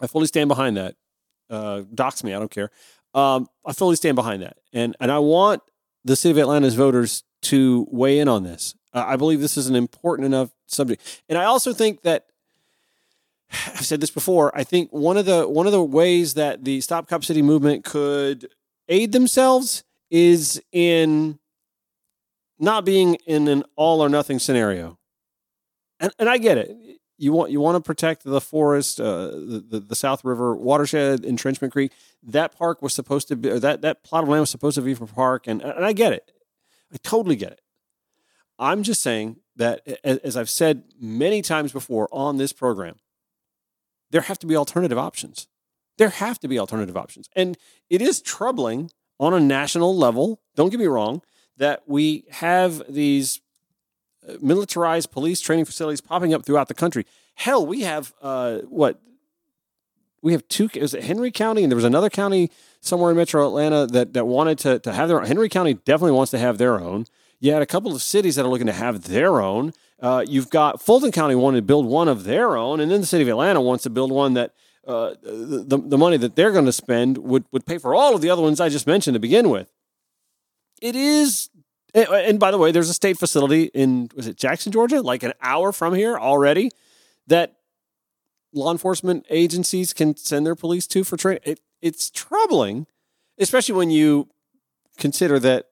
[0.00, 0.96] I fully stand behind that.
[1.48, 2.70] Uh, dox me, I don't care.
[3.12, 5.62] Um, I fully stand behind that, and and I want
[6.04, 8.74] the city of Atlanta's voters to weigh in on this.
[8.92, 12.26] I believe this is an important enough subject, and I also think that
[13.66, 14.56] I've said this before.
[14.56, 17.84] I think one of the one of the ways that the Stop Cop City movement
[17.84, 18.48] could
[18.88, 21.40] aid themselves is in
[22.60, 24.99] not being in an all or nothing scenario
[26.00, 26.76] and, and I get it.
[27.18, 31.24] You want you want to protect the forest, uh, the, the, the South River watershed,
[31.24, 31.92] Entrenchment Creek.
[32.22, 34.94] That park was supposed to be, that that plot of land was supposed to be
[34.94, 36.32] for park, and and I get it.
[36.92, 37.60] I totally get it.
[38.58, 42.96] I'm just saying that, as I've said many times before on this program,
[44.10, 45.46] there have to be alternative options.
[45.98, 47.58] There have to be alternative options, and
[47.90, 50.40] it is troubling on a national level.
[50.56, 51.20] Don't get me wrong
[51.58, 53.42] that we have these
[54.40, 57.06] militarized police training facilities popping up throughout the country.
[57.34, 59.00] Hell, we have uh, what?
[60.22, 60.68] We have two.
[60.74, 61.62] Is it Henry County?
[61.62, 65.08] And there was another county somewhere in Metro Atlanta that that wanted to to have
[65.08, 65.20] their.
[65.20, 65.26] Own.
[65.26, 67.06] Henry County definitely wants to have their own.
[67.38, 69.72] You had a couple of cities that are looking to have their own.
[69.98, 73.06] Uh, you've got Fulton County wanting to build one of their own, and then the
[73.06, 74.54] city of Atlanta wants to build one that
[74.86, 78.22] uh, the, the money that they're going to spend would, would pay for all of
[78.22, 79.70] the other ones I just mentioned to begin with.
[80.80, 81.50] It is
[81.94, 85.32] and, by the way, there's a state facility in was it Jackson, Georgia, like an
[85.42, 86.70] hour from here already,
[87.26, 87.56] that
[88.52, 91.42] law enforcement agencies can send their police to for training.
[91.44, 92.86] It, it's troubling,
[93.38, 94.28] especially when you
[94.98, 95.66] consider that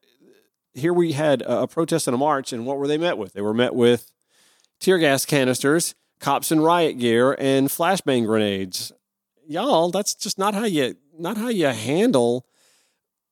[0.75, 3.33] here we had a protest and a march, and what were they met with?
[3.33, 4.13] They were met with
[4.81, 8.93] tear gas canisters, cops in riot gear, and flashbang grenades.
[9.47, 12.47] Y'all, that's just not how you not how you handle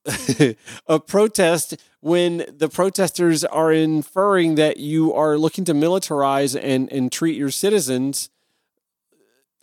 [0.87, 7.11] a protest when the protesters are inferring that you are looking to militarize and, and
[7.11, 8.29] treat your citizens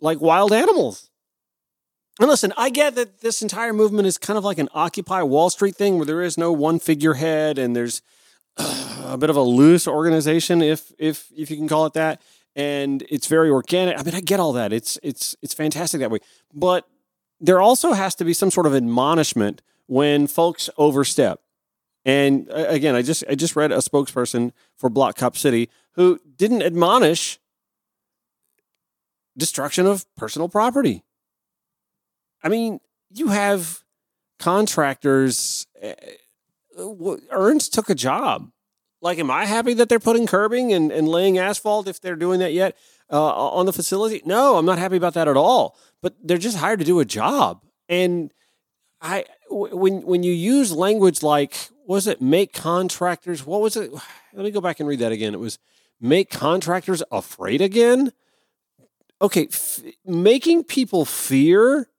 [0.01, 1.09] like wild animals.
[2.19, 5.49] And listen, I get that this entire movement is kind of like an Occupy Wall
[5.49, 8.01] Street thing where there is no one figurehead and there's
[8.57, 12.21] a bit of a loose organization, if if if you can call it that.
[12.55, 13.99] And it's very organic.
[13.99, 14.71] I mean, I get all that.
[14.71, 16.19] It's it's it's fantastic that way.
[16.53, 16.87] But
[17.41, 21.41] there also has to be some sort of admonishment when folks overstep.
[22.03, 26.19] And uh, again, I just I just read a spokesperson for Block Cop City who
[26.37, 27.39] didn't admonish
[29.37, 31.03] destruction of personal property.
[32.43, 32.79] I mean,
[33.11, 33.83] you have
[34.39, 35.67] contractors.
[35.81, 35.93] Uh,
[37.31, 38.51] Ernst took a job.
[39.01, 42.39] Like, am I happy that they're putting curbing and, and laying asphalt if they're doing
[42.39, 42.75] that yet
[43.11, 44.21] uh, on the facility?
[44.25, 45.77] No, I'm not happy about that at all.
[46.01, 47.63] But they're just hired to do a job.
[47.87, 48.33] And
[49.01, 53.45] I, when when you use language like, was it make contractors?
[53.45, 53.91] What was it?
[54.33, 55.33] Let me go back and read that again.
[55.33, 55.59] It was
[55.99, 58.11] make contractors afraid again.
[59.21, 61.89] Okay, f- making people fear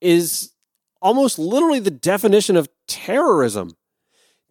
[0.00, 0.52] is
[1.00, 3.76] almost literally the definition of terrorism.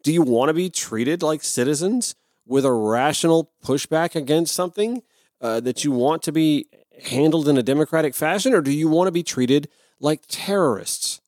[0.04, 2.16] Do you want to be treated like citizens
[2.46, 5.04] with a rational pushback against something
[5.40, 6.68] uh, that you want to be
[7.04, 9.68] handled in a democratic fashion, or do you want to be treated
[10.00, 11.21] like terrorists?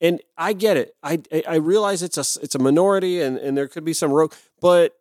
[0.00, 0.94] And I get it.
[1.02, 4.32] I I realize it's a it's a minority, and, and there could be some rogue,
[4.60, 4.94] but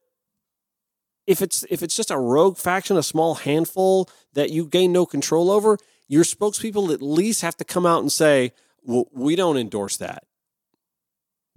[1.28, 5.06] if it's if it's just a rogue faction, a small handful that you gain no
[5.06, 9.58] control over, your spokespeople at least have to come out and say, "Well, we don't
[9.58, 10.24] endorse that."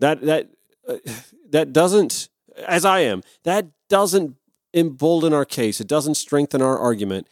[0.01, 0.49] That that
[0.89, 0.97] uh,
[1.51, 2.29] that doesn't,
[2.67, 4.37] as I am, that doesn't
[4.75, 5.81] embolden our case.
[5.81, 7.29] It doesn't strengthen our argument.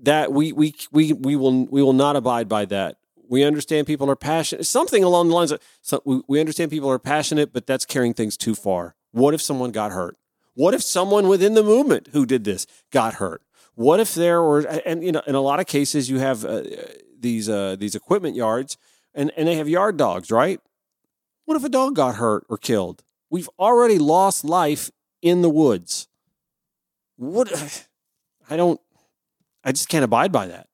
[0.00, 2.96] That we we we we will we will not abide by that.
[3.34, 4.64] We understand people are passionate.
[4.64, 8.36] Something along the lines of so we, understand people are passionate, but that's carrying things
[8.36, 8.94] too far.
[9.10, 10.16] What if someone got hurt?
[10.54, 13.42] What if someone within the movement who did this got hurt?
[13.74, 16.62] What if there were and you know in a lot of cases you have uh,
[17.18, 18.76] these uh, these equipment yards
[19.12, 20.60] and and they have yard dogs, right?
[21.44, 23.02] What if a dog got hurt or killed?
[23.30, 24.92] We've already lost life
[25.22, 26.06] in the woods.
[27.16, 27.50] What
[28.48, 28.80] I don't
[29.64, 30.68] I just can't abide by that.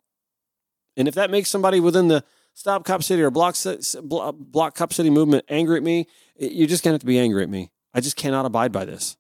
[0.98, 2.22] And if that makes somebody within the
[2.54, 3.56] Stop Cop City or Block,
[4.02, 6.06] Block Cop City movement angry at me,
[6.38, 7.70] you're just going to have to be angry at me.
[7.94, 9.16] I just cannot abide by this.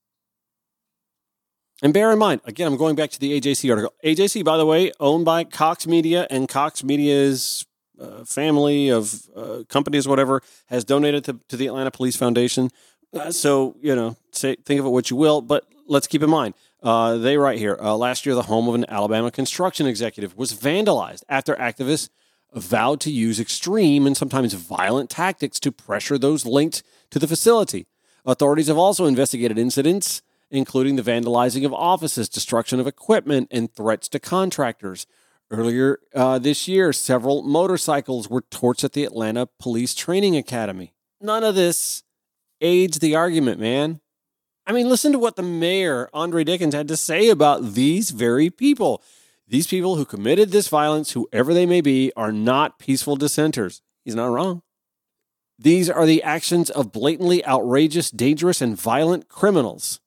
[1.82, 3.94] And bear in mind, again, I'm going back to the AJC article.
[4.04, 7.64] AJC, by the way, owned by Cox Media, and Cox Media's
[7.98, 12.70] uh, family of uh, companies, whatever, has donated to, to the Atlanta Police Foundation.
[13.14, 16.30] Uh, so, you know, say, think of it what you will, but let's keep in
[16.30, 20.36] mind uh, they write here uh, last year, the home of an Alabama construction executive
[20.36, 22.08] was vandalized after activists
[22.54, 27.86] vowed to use extreme and sometimes violent tactics to pressure those linked to the facility.
[28.24, 34.08] Authorities have also investigated incidents, including the vandalizing of offices, destruction of equipment, and threats
[34.08, 35.06] to contractors.
[35.50, 40.92] Earlier uh, this year, several motorcycles were torched at the Atlanta Police Training Academy.
[41.20, 42.04] None of this
[42.60, 44.00] aids the argument, man.
[44.66, 48.50] I mean, listen to what the mayor, Andre Dickens, had to say about these very
[48.50, 49.02] people.
[49.50, 53.82] These people who committed this violence, whoever they may be, are not peaceful dissenters.
[54.04, 54.62] He's not wrong.
[55.58, 59.98] These are the actions of blatantly outrageous, dangerous, and violent criminals.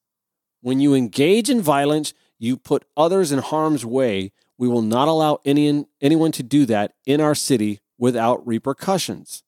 [0.62, 4.32] When you engage in violence, you put others in harm's way.
[4.58, 9.44] We will not allow any, anyone to do that in our city without repercussions.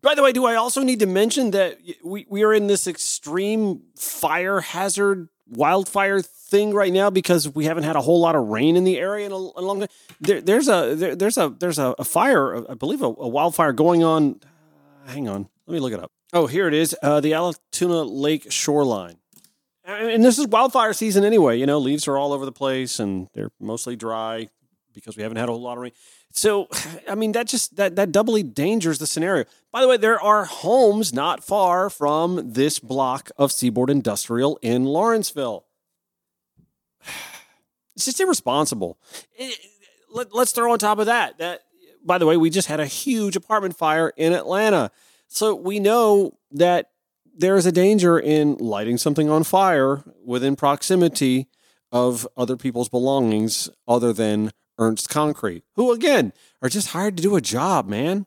[0.00, 2.86] By the way, do I also need to mention that we, we are in this
[2.86, 8.46] extreme fire hazard wildfire thing right now because we haven't had a whole lot of
[8.48, 9.88] rain in the area in a, a long time.
[10.20, 13.72] There, there's a there, there's a there's a, a fire, I believe, a, a, wildfire
[13.72, 14.40] going on.
[14.42, 16.12] Uh, hang on, let me look it up.
[16.32, 19.16] Oh, here it is, uh, the Allatoona Lake shoreline.
[19.84, 21.58] And this is wildfire season anyway.
[21.58, 24.48] You know, leaves are all over the place, and they're mostly dry
[24.92, 25.92] because we haven't had a whole lot of rain.
[26.30, 26.68] So,
[27.08, 29.44] I mean, that just that that doubly dangers the scenario.
[29.70, 34.84] By the way, there are homes not far from this block of Seaboard Industrial in
[34.84, 35.64] Lawrenceville.
[37.94, 38.96] It's just irresponsible.
[39.34, 39.58] It,
[40.10, 41.60] let, let's throw on top of that that.
[42.04, 44.90] By the way, we just had a huge apartment fire in Atlanta.
[45.28, 46.88] So we know that
[47.36, 51.48] there is a danger in lighting something on fire within proximity
[51.90, 57.36] of other people's belongings other than Ernst Concrete, who again are just hired to do
[57.36, 58.26] a job, man.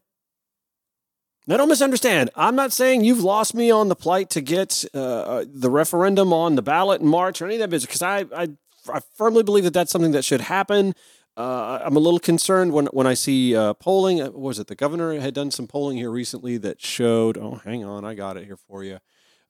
[1.48, 2.32] Now, don't misunderstand.
[2.36, 6.34] I'm not saying you've lost me on the plight to get uh, uh the referendum
[6.34, 8.48] on the ballot in March or any of that business, because I, I,
[8.92, 10.96] I, firmly believe that that's something that should happen.
[11.38, 14.22] Uh, I'm a little concerned when, when I see uh, polling.
[14.22, 17.38] Uh, was it the governor had done some polling here recently that showed?
[17.38, 19.00] Oh, hang on, I got it here for you.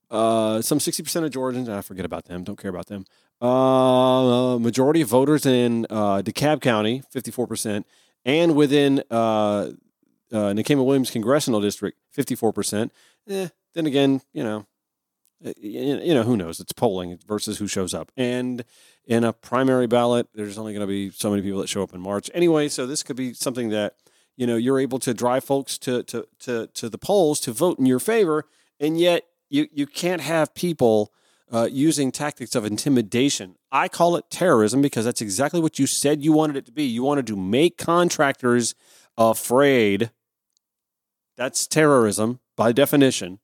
[0.10, 3.06] Uh, some 60% of Georgians, I forget about them, don't care about them,
[3.42, 7.84] uh, majority of voters in uh, DeKalb County, 54%,
[8.24, 9.72] and within uh,
[10.32, 12.90] uh, Williams Congressional District, 54%.
[13.30, 14.66] Eh, then again, you know,
[15.44, 16.60] eh, you know, who knows?
[16.60, 18.12] It's polling versus who shows up.
[18.18, 18.64] And
[19.06, 21.94] in a primary ballot, there's only going to be so many people that show up
[21.94, 22.30] in March.
[22.34, 23.96] Anyway, so this could be something that
[24.36, 27.80] you know you're able to drive folks to to to to the polls to vote
[27.80, 28.46] in your favor,
[28.80, 31.14] and yet you you can't have people
[31.52, 33.56] uh, using tactics of intimidation.
[33.72, 36.84] I call it terrorism because that's exactly what you said you wanted it to be.
[36.84, 38.76] You wanted to make contractors
[39.18, 40.12] afraid.
[41.38, 43.40] That's terrorism by definition.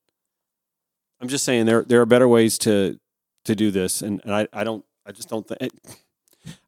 [1.19, 2.99] I'm just saying there there are better ways to
[3.45, 5.71] to do this, and, and I, I don't I just don't think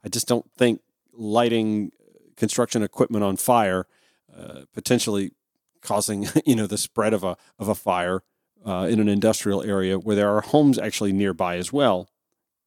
[0.03, 0.81] I just don't think
[1.11, 1.91] lighting
[2.37, 3.87] construction equipment on fire,
[4.35, 5.31] uh, potentially
[5.81, 8.21] causing you know the spread of a of a fire
[8.65, 12.09] uh, in an industrial area where there are homes actually nearby as well,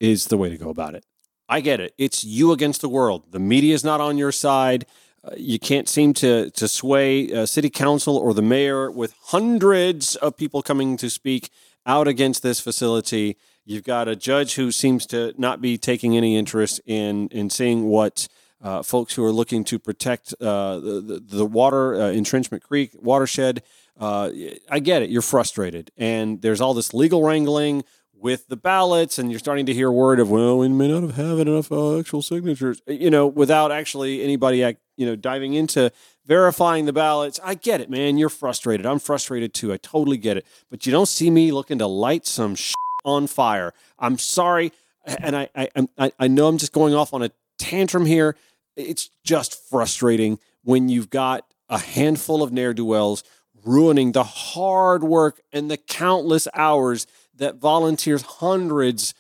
[0.01, 1.05] is the way to go about it.
[1.49, 1.95] I get it.
[1.97, 3.31] It's you against the world.
[3.31, 4.87] The media is not on your side.
[5.23, 10.17] Uh, you can't seem to to sway uh, city council or the mayor with hundreds
[10.17, 11.51] of people coming to speak
[11.85, 13.37] out against this facility.
[13.65, 17.85] You've got a judge who seems to not be taking any interest in in seeing
[17.85, 18.29] what
[18.63, 23.63] uh, folks who are looking to protect uh, the, the, water uh, Intrenchment Creek watershed.
[23.99, 24.31] Uh,
[24.71, 25.11] I get it.
[25.11, 27.85] You're frustrated, and there's all this legal wrangling
[28.19, 31.17] with the ballots, and you're starting to hear word of well, we may not have
[31.17, 34.59] had enough uh, actual signatures, you know, without actually anybody,
[34.97, 35.93] you know, diving into
[36.25, 37.39] verifying the ballots.
[37.45, 38.19] I get it, man.
[38.19, 38.87] You're frustrated.
[38.87, 39.73] I'm frustrated too.
[39.73, 40.47] I totally get it.
[40.71, 43.73] But you don't see me looking to light some shit on fire.
[43.99, 44.73] I'm sorry,
[45.05, 48.37] and I, I, I, I know I'm just going off on a tantrum here.
[48.77, 53.25] It's just frustrating when you've got a handful of ne'er do wells
[53.65, 59.13] ruining the hard work and the countless hours that volunteers, hundreds,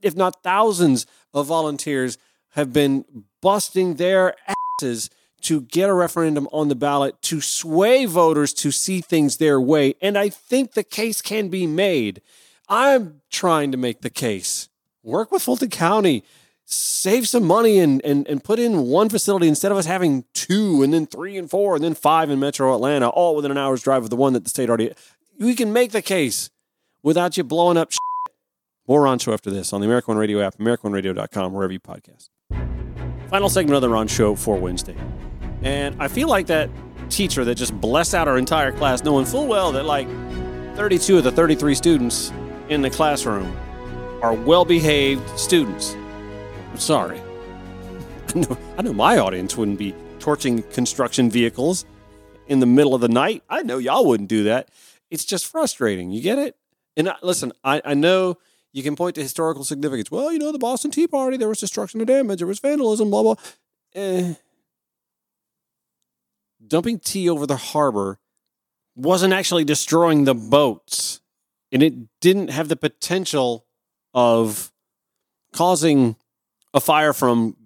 [0.00, 2.16] if not thousands of volunteers,
[2.50, 3.04] have been
[3.40, 4.34] busting their
[4.80, 9.60] asses to get a referendum on the ballot to sway voters to see things their
[9.60, 9.94] way.
[10.00, 12.22] And I think the case can be made.
[12.68, 14.68] I'm trying to make the case.
[15.02, 16.22] Work with Fulton County
[16.72, 20.82] save some money and, and, and put in one facility instead of us having two
[20.82, 23.82] and then three and four and then five in metro Atlanta, all within an hour's
[23.82, 24.92] drive of the one that the state already.
[25.38, 26.50] We can make the case
[27.02, 27.92] without you blowing up.
[27.92, 27.98] Shit.
[28.88, 32.28] More Ron Show after this on the American One Radio app, AmericanOneRadio.com, wherever you podcast.
[33.28, 34.96] Final segment of the Ron Show for Wednesday.
[35.62, 36.68] And I feel like that
[37.08, 40.08] teacher that just blessed out our entire class, knowing full well that like
[40.76, 42.32] 32 of the 33 students
[42.68, 43.56] in the classroom
[44.22, 45.96] are well behaved students
[46.72, 47.20] I'm sorry.
[48.34, 51.84] I know, I know my audience wouldn't be torching construction vehicles
[52.46, 53.42] in the middle of the night.
[53.50, 54.70] I know y'all wouldn't do that.
[55.10, 56.10] It's just frustrating.
[56.10, 56.56] You get it?
[56.96, 58.38] And I, listen, I, I know
[58.72, 60.10] you can point to historical significance.
[60.10, 63.10] Well, you know, the Boston Tea Party, there was destruction and damage, there was vandalism,
[63.10, 63.34] blah, blah.
[63.94, 64.32] Eh.
[66.66, 68.18] Dumping tea over the harbor
[68.96, 71.20] wasn't actually destroying the boats,
[71.70, 73.66] and it didn't have the potential
[74.14, 74.72] of
[75.52, 76.16] causing
[76.74, 77.56] a fire from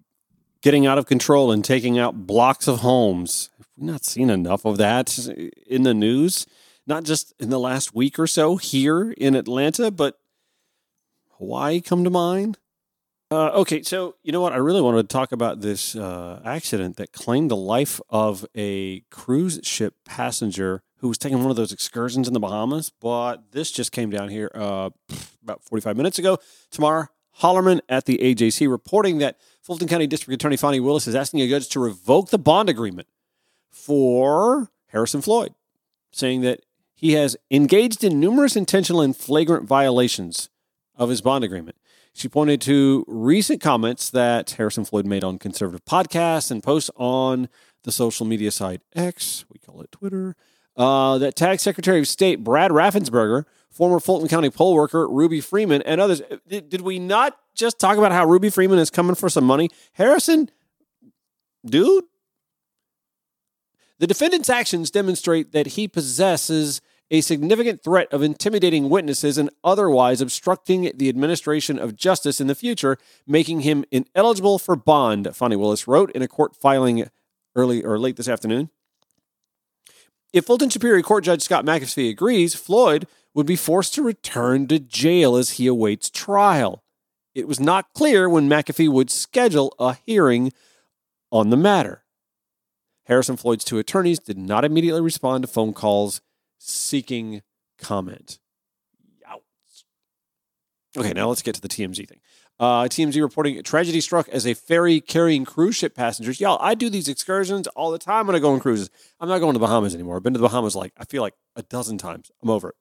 [0.63, 3.51] getting out of control and taking out blocks of homes.
[3.59, 5.29] We've we not seen enough of that
[5.67, 6.47] in the news?
[6.87, 10.19] Not just in the last week or so here in Atlanta, but
[11.39, 12.59] Hawaii come to mind.
[13.31, 14.53] Uh, okay, so you know what?
[14.53, 19.01] I really wanted to talk about this uh, accident that claimed the life of a
[19.11, 22.91] cruise ship passenger who was taking one of those excursions in the Bahamas.
[23.01, 24.91] But this just came down here uh,
[25.43, 26.39] about 45 minutes ago.
[26.71, 31.41] Tamar Hallerman at the AJC reporting that Fulton County District Attorney Fani Willis is asking
[31.41, 33.09] a judge to revoke the bond agreement
[33.70, 35.55] for Harrison Floyd,
[36.12, 36.61] saying that
[36.95, 40.49] he has engaged in numerous intentional and flagrant violations
[40.97, 41.76] of his bond agreement.
[42.14, 47.51] She pointed to recent comments that Harrison Floyd made on conservative podcasts and posts on
[47.84, 50.34] the social media site X, we call it Twitter,
[50.77, 53.45] uh, that tagged Secretary of State Brad Raffensperger
[53.77, 56.22] former Fulton County poll worker Ruby Freeman, and others.
[56.49, 59.68] Did, did we not just talk about how Ruby Freeman is coming for some money?
[59.93, 60.51] Harrison,
[61.64, 62.05] dude,
[63.99, 70.20] the defendant's actions demonstrate that he possesses a significant threat of intimidating witnesses and otherwise
[70.20, 75.87] obstructing the administration of justice in the future, making him ineligible for bond, Fani Willis
[75.87, 77.09] wrote in a court filing
[77.55, 78.70] early or late this afternoon.
[80.37, 84.78] If Fulton Superior Court Judge Scott McAfee agrees, Floyd would be forced to return to
[84.78, 86.84] jail as he awaits trial.
[87.34, 90.53] It was not clear when McAfee would schedule a hearing
[91.32, 92.05] on the matter.
[93.05, 96.20] Harrison Floyd's two attorneys did not immediately respond to phone calls
[96.59, 97.41] seeking
[97.78, 98.39] comment.
[100.99, 102.20] Okay, now let's get to the TMZ thing.
[102.59, 106.41] Uh, TMZ reporting tragedy struck as a ferry carrying cruise ship passengers.
[106.41, 108.89] Y'all, I do these excursions all the time when I go on cruises.
[109.21, 110.17] I'm not going to the Bahamas anymore.
[110.17, 112.31] I've been to the Bahamas like, I feel like a dozen times.
[112.43, 112.75] I'm over it.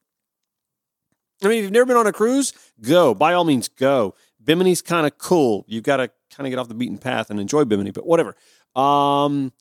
[1.44, 3.14] I mean, if you've never been on a cruise, go.
[3.14, 4.16] By all means, go.
[4.42, 5.66] Bimini's kind of cool.
[5.68, 8.36] You've got to kind of get off the beaten path and enjoy Bimini, but whatever.
[8.76, 9.52] Um,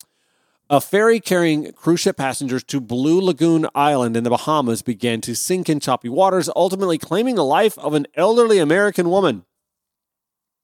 [0.70, 5.34] A ferry carrying cruise ship passengers to Blue Lagoon Island in the Bahamas began to
[5.34, 9.44] sink in choppy waters, ultimately claiming the life of an elderly American woman.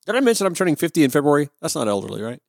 [0.07, 1.51] Did I mention I'm turning 50 in February?
[1.61, 2.41] That's not elderly, right?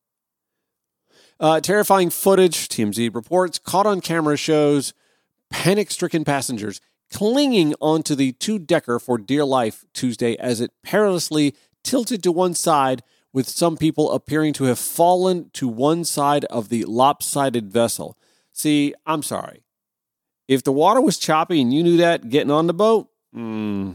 [1.39, 4.93] Uh, terrifying footage, TMZ reports, caught on camera shows
[5.49, 6.79] panic stricken passengers
[7.11, 12.53] clinging onto the two decker for dear life Tuesday as it perilously tilted to one
[12.53, 18.17] side, with some people appearing to have fallen to one side of the lopsided vessel.
[18.51, 19.63] See, I'm sorry.
[20.49, 23.93] If the water was choppy and you knew that getting on the boat, hmm.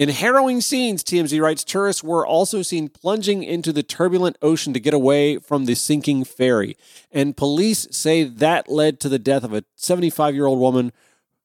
[0.00, 4.80] In harrowing scenes, TMZ writes, tourists were also seen plunging into the turbulent ocean to
[4.80, 6.74] get away from the sinking ferry.
[7.12, 10.94] And police say that led to the death of a 75 year old woman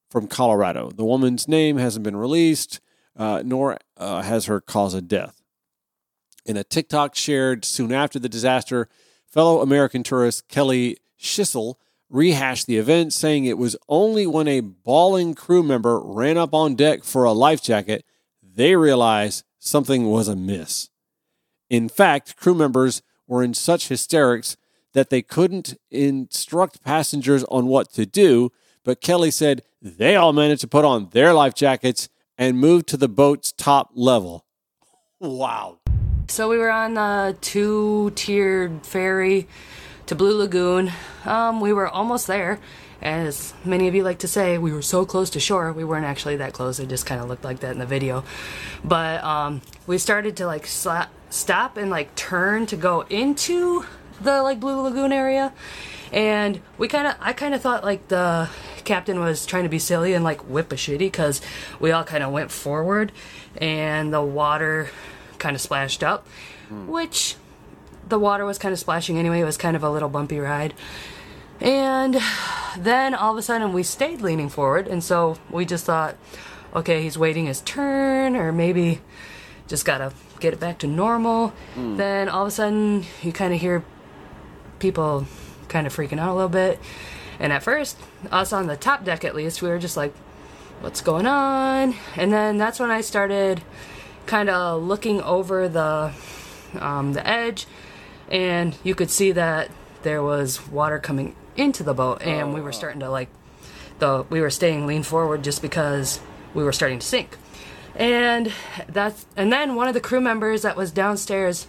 [0.09, 0.89] from Colorado.
[0.89, 2.79] The woman's name hasn't been released,
[3.17, 5.41] uh, nor uh, has her cause of death.
[6.45, 8.87] In a TikTok shared soon after the disaster,
[9.27, 11.75] fellow American tourist Kelly Schissel
[12.09, 16.75] rehashed the event, saying it was only when a bawling crew member ran up on
[16.75, 18.05] deck for a life jacket
[18.55, 20.89] they realized something was amiss.
[21.69, 24.55] In fact, crew members were in such hysterics
[24.93, 28.51] that they couldn't instruct passengers on what to do,
[28.83, 32.97] but Kelly said they all managed to put on their life jackets and move to
[32.97, 34.45] the boat's top level.
[35.19, 35.79] Wow.
[36.27, 39.47] So we were on the two tiered ferry
[40.07, 40.91] to Blue Lagoon.
[41.25, 42.59] Um, we were almost there.
[43.05, 45.71] As many of you like to say, we were so close to shore.
[45.71, 46.79] We weren't actually that close.
[46.79, 48.23] It just kind of looked like that in the video.
[48.83, 53.85] But um, we started to like slap, stop and like turn to go into
[54.19, 55.53] the like Blue Lagoon area.
[56.11, 58.49] And we kind of, I kind of thought like the
[58.85, 61.41] captain was trying to be silly and like whip a shitty because
[61.79, 63.11] we all kind of went forward
[63.57, 64.89] and the water
[65.37, 66.25] kind of splashed up,
[66.71, 66.87] mm.
[66.87, 67.35] which
[68.09, 69.41] the water was kind of splashing anyway.
[69.41, 70.73] It was kind of a little bumpy ride.
[71.61, 72.17] And
[72.77, 76.15] then all of a sudden we stayed leaning forward, and so we just thought,
[76.75, 79.01] okay, he's waiting his turn, or maybe
[79.67, 81.53] just gotta get it back to normal.
[81.75, 81.97] Mm.
[81.97, 83.83] Then all of a sudden you kind of hear
[84.79, 85.25] people
[85.67, 86.79] kind of freaking out a little bit.
[87.39, 87.97] And at first,
[88.31, 90.13] us on the top deck at least, we were just like,
[90.81, 91.95] what's going on?
[92.15, 93.61] And then that's when I started
[94.25, 96.11] kind of looking over the
[96.79, 97.67] um, the edge,
[98.29, 99.69] and you could see that
[100.03, 102.71] there was water coming into the boat, and we were oh.
[102.71, 103.29] starting to like
[103.99, 106.19] the we were staying lean forward just because
[106.53, 107.37] we were starting to sink.
[107.95, 108.51] And
[108.87, 111.67] that's and then one of the crew members that was downstairs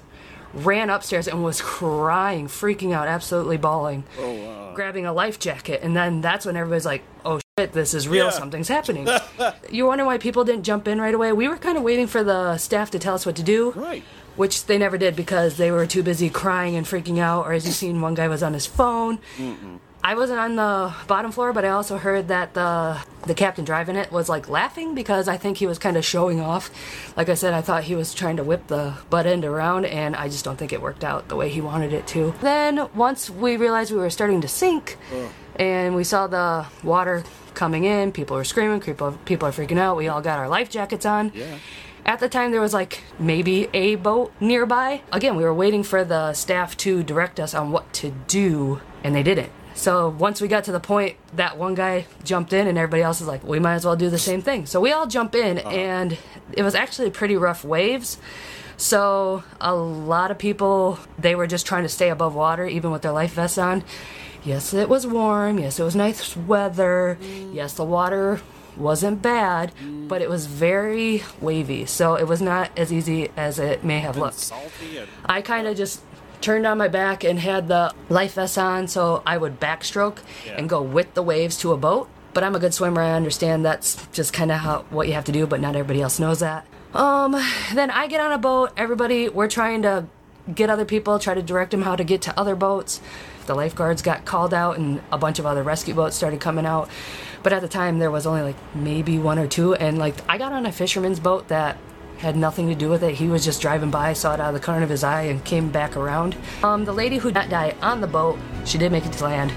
[0.52, 4.72] ran upstairs and was crying, freaking out, absolutely bawling, oh, wow.
[4.74, 5.80] grabbing a life jacket.
[5.82, 8.26] And then that's when everybody's like, "Oh shit, this is real.
[8.26, 8.30] Yeah.
[8.30, 9.08] Something's happening."
[9.70, 11.32] you wonder why people didn't jump in right away?
[11.32, 13.70] We were kind of waiting for the staff to tell us what to do.
[13.72, 14.02] Right
[14.36, 17.46] which they never did because they were too busy crying and freaking out.
[17.46, 19.18] Or as you've seen, one guy was on his phone.
[19.36, 19.80] Mm-mm.
[20.04, 23.96] I wasn't on the bottom floor, but I also heard that the the captain driving
[23.96, 26.70] it was like laughing because I think he was kind of showing off.
[27.16, 30.14] Like I said, I thought he was trying to whip the butt end around, and
[30.14, 32.32] I just don't think it worked out the way he wanted it to.
[32.40, 34.96] Then once we realized we were starting to sink,
[35.56, 37.24] and we saw the water
[37.54, 39.96] coming in, people were screaming, people people are freaking out.
[39.96, 41.32] We all got our life jackets on.
[41.34, 41.58] Yeah.
[42.06, 45.02] At the time, there was like maybe a boat nearby.
[45.12, 49.12] Again, we were waiting for the staff to direct us on what to do, and
[49.12, 49.50] they didn't.
[49.74, 53.20] So once we got to the point that one guy jumped in and everybody else
[53.20, 54.66] is like, we might as well do the same thing.
[54.66, 55.68] So we all jump in uh-huh.
[55.68, 56.18] and
[56.52, 58.18] it was actually pretty rough waves.
[58.78, 63.02] So a lot of people they were just trying to stay above water even with
[63.02, 63.84] their life vests on.
[64.44, 65.58] Yes, it was warm.
[65.58, 67.18] Yes, it was nice weather.
[67.20, 67.54] Mm.
[67.54, 68.40] Yes, the water
[68.76, 69.72] wasn't bad,
[70.08, 71.86] but it was very wavy.
[71.86, 74.52] So it was not as easy as it may have looked.
[75.24, 76.02] I kind of just
[76.40, 80.56] turned on my back and had the life vest on so I would backstroke yeah.
[80.58, 82.08] and go with the waves to a boat.
[82.34, 83.00] But I'm a good swimmer.
[83.00, 86.02] I understand that's just kind of how what you have to do, but not everybody
[86.02, 86.66] else knows that.
[86.92, 87.32] Um,
[87.74, 88.72] then I get on a boat.
[88.76, 90.06] Everybody, we're trying to
[90.54, 93.00] get other people, try to direct them how to get to other boats.
[93.46, 96.88] The lifeguards got called out, and a bunch of other rescue boats started coming out.
[97.46, 100.36] But at the time, there was only like maybe one or two, and like I
[100.36, 101.78] got on a fisherman's boat that
[102.18, 103.14] had nothing to do with it.
[103.14, 105.44] He was just driving by, saw it out of the corner of his eye, and
[105.44, 106.36] came back around.
[106.64, 109.52] Um, the lady who did die on the boat, she did make it to land.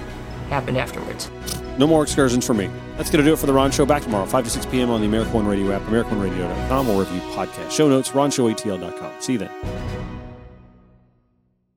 [0.50, 1.32] Happened afterwards.
[1.78, 2.70] No more excursions for me.
[2.96, 3.84] That's going to do it for the Ron Show.
[3.84, 4.90] Back tomorrow, 5 to 6 p.m.
[4.90, 7.72] on the American One Radio app, AmericanOneRadio.com, or review podcast.
[7.72, 9.20] Show notes, RonShowATL.com.
[9.20, 10.19] See you then.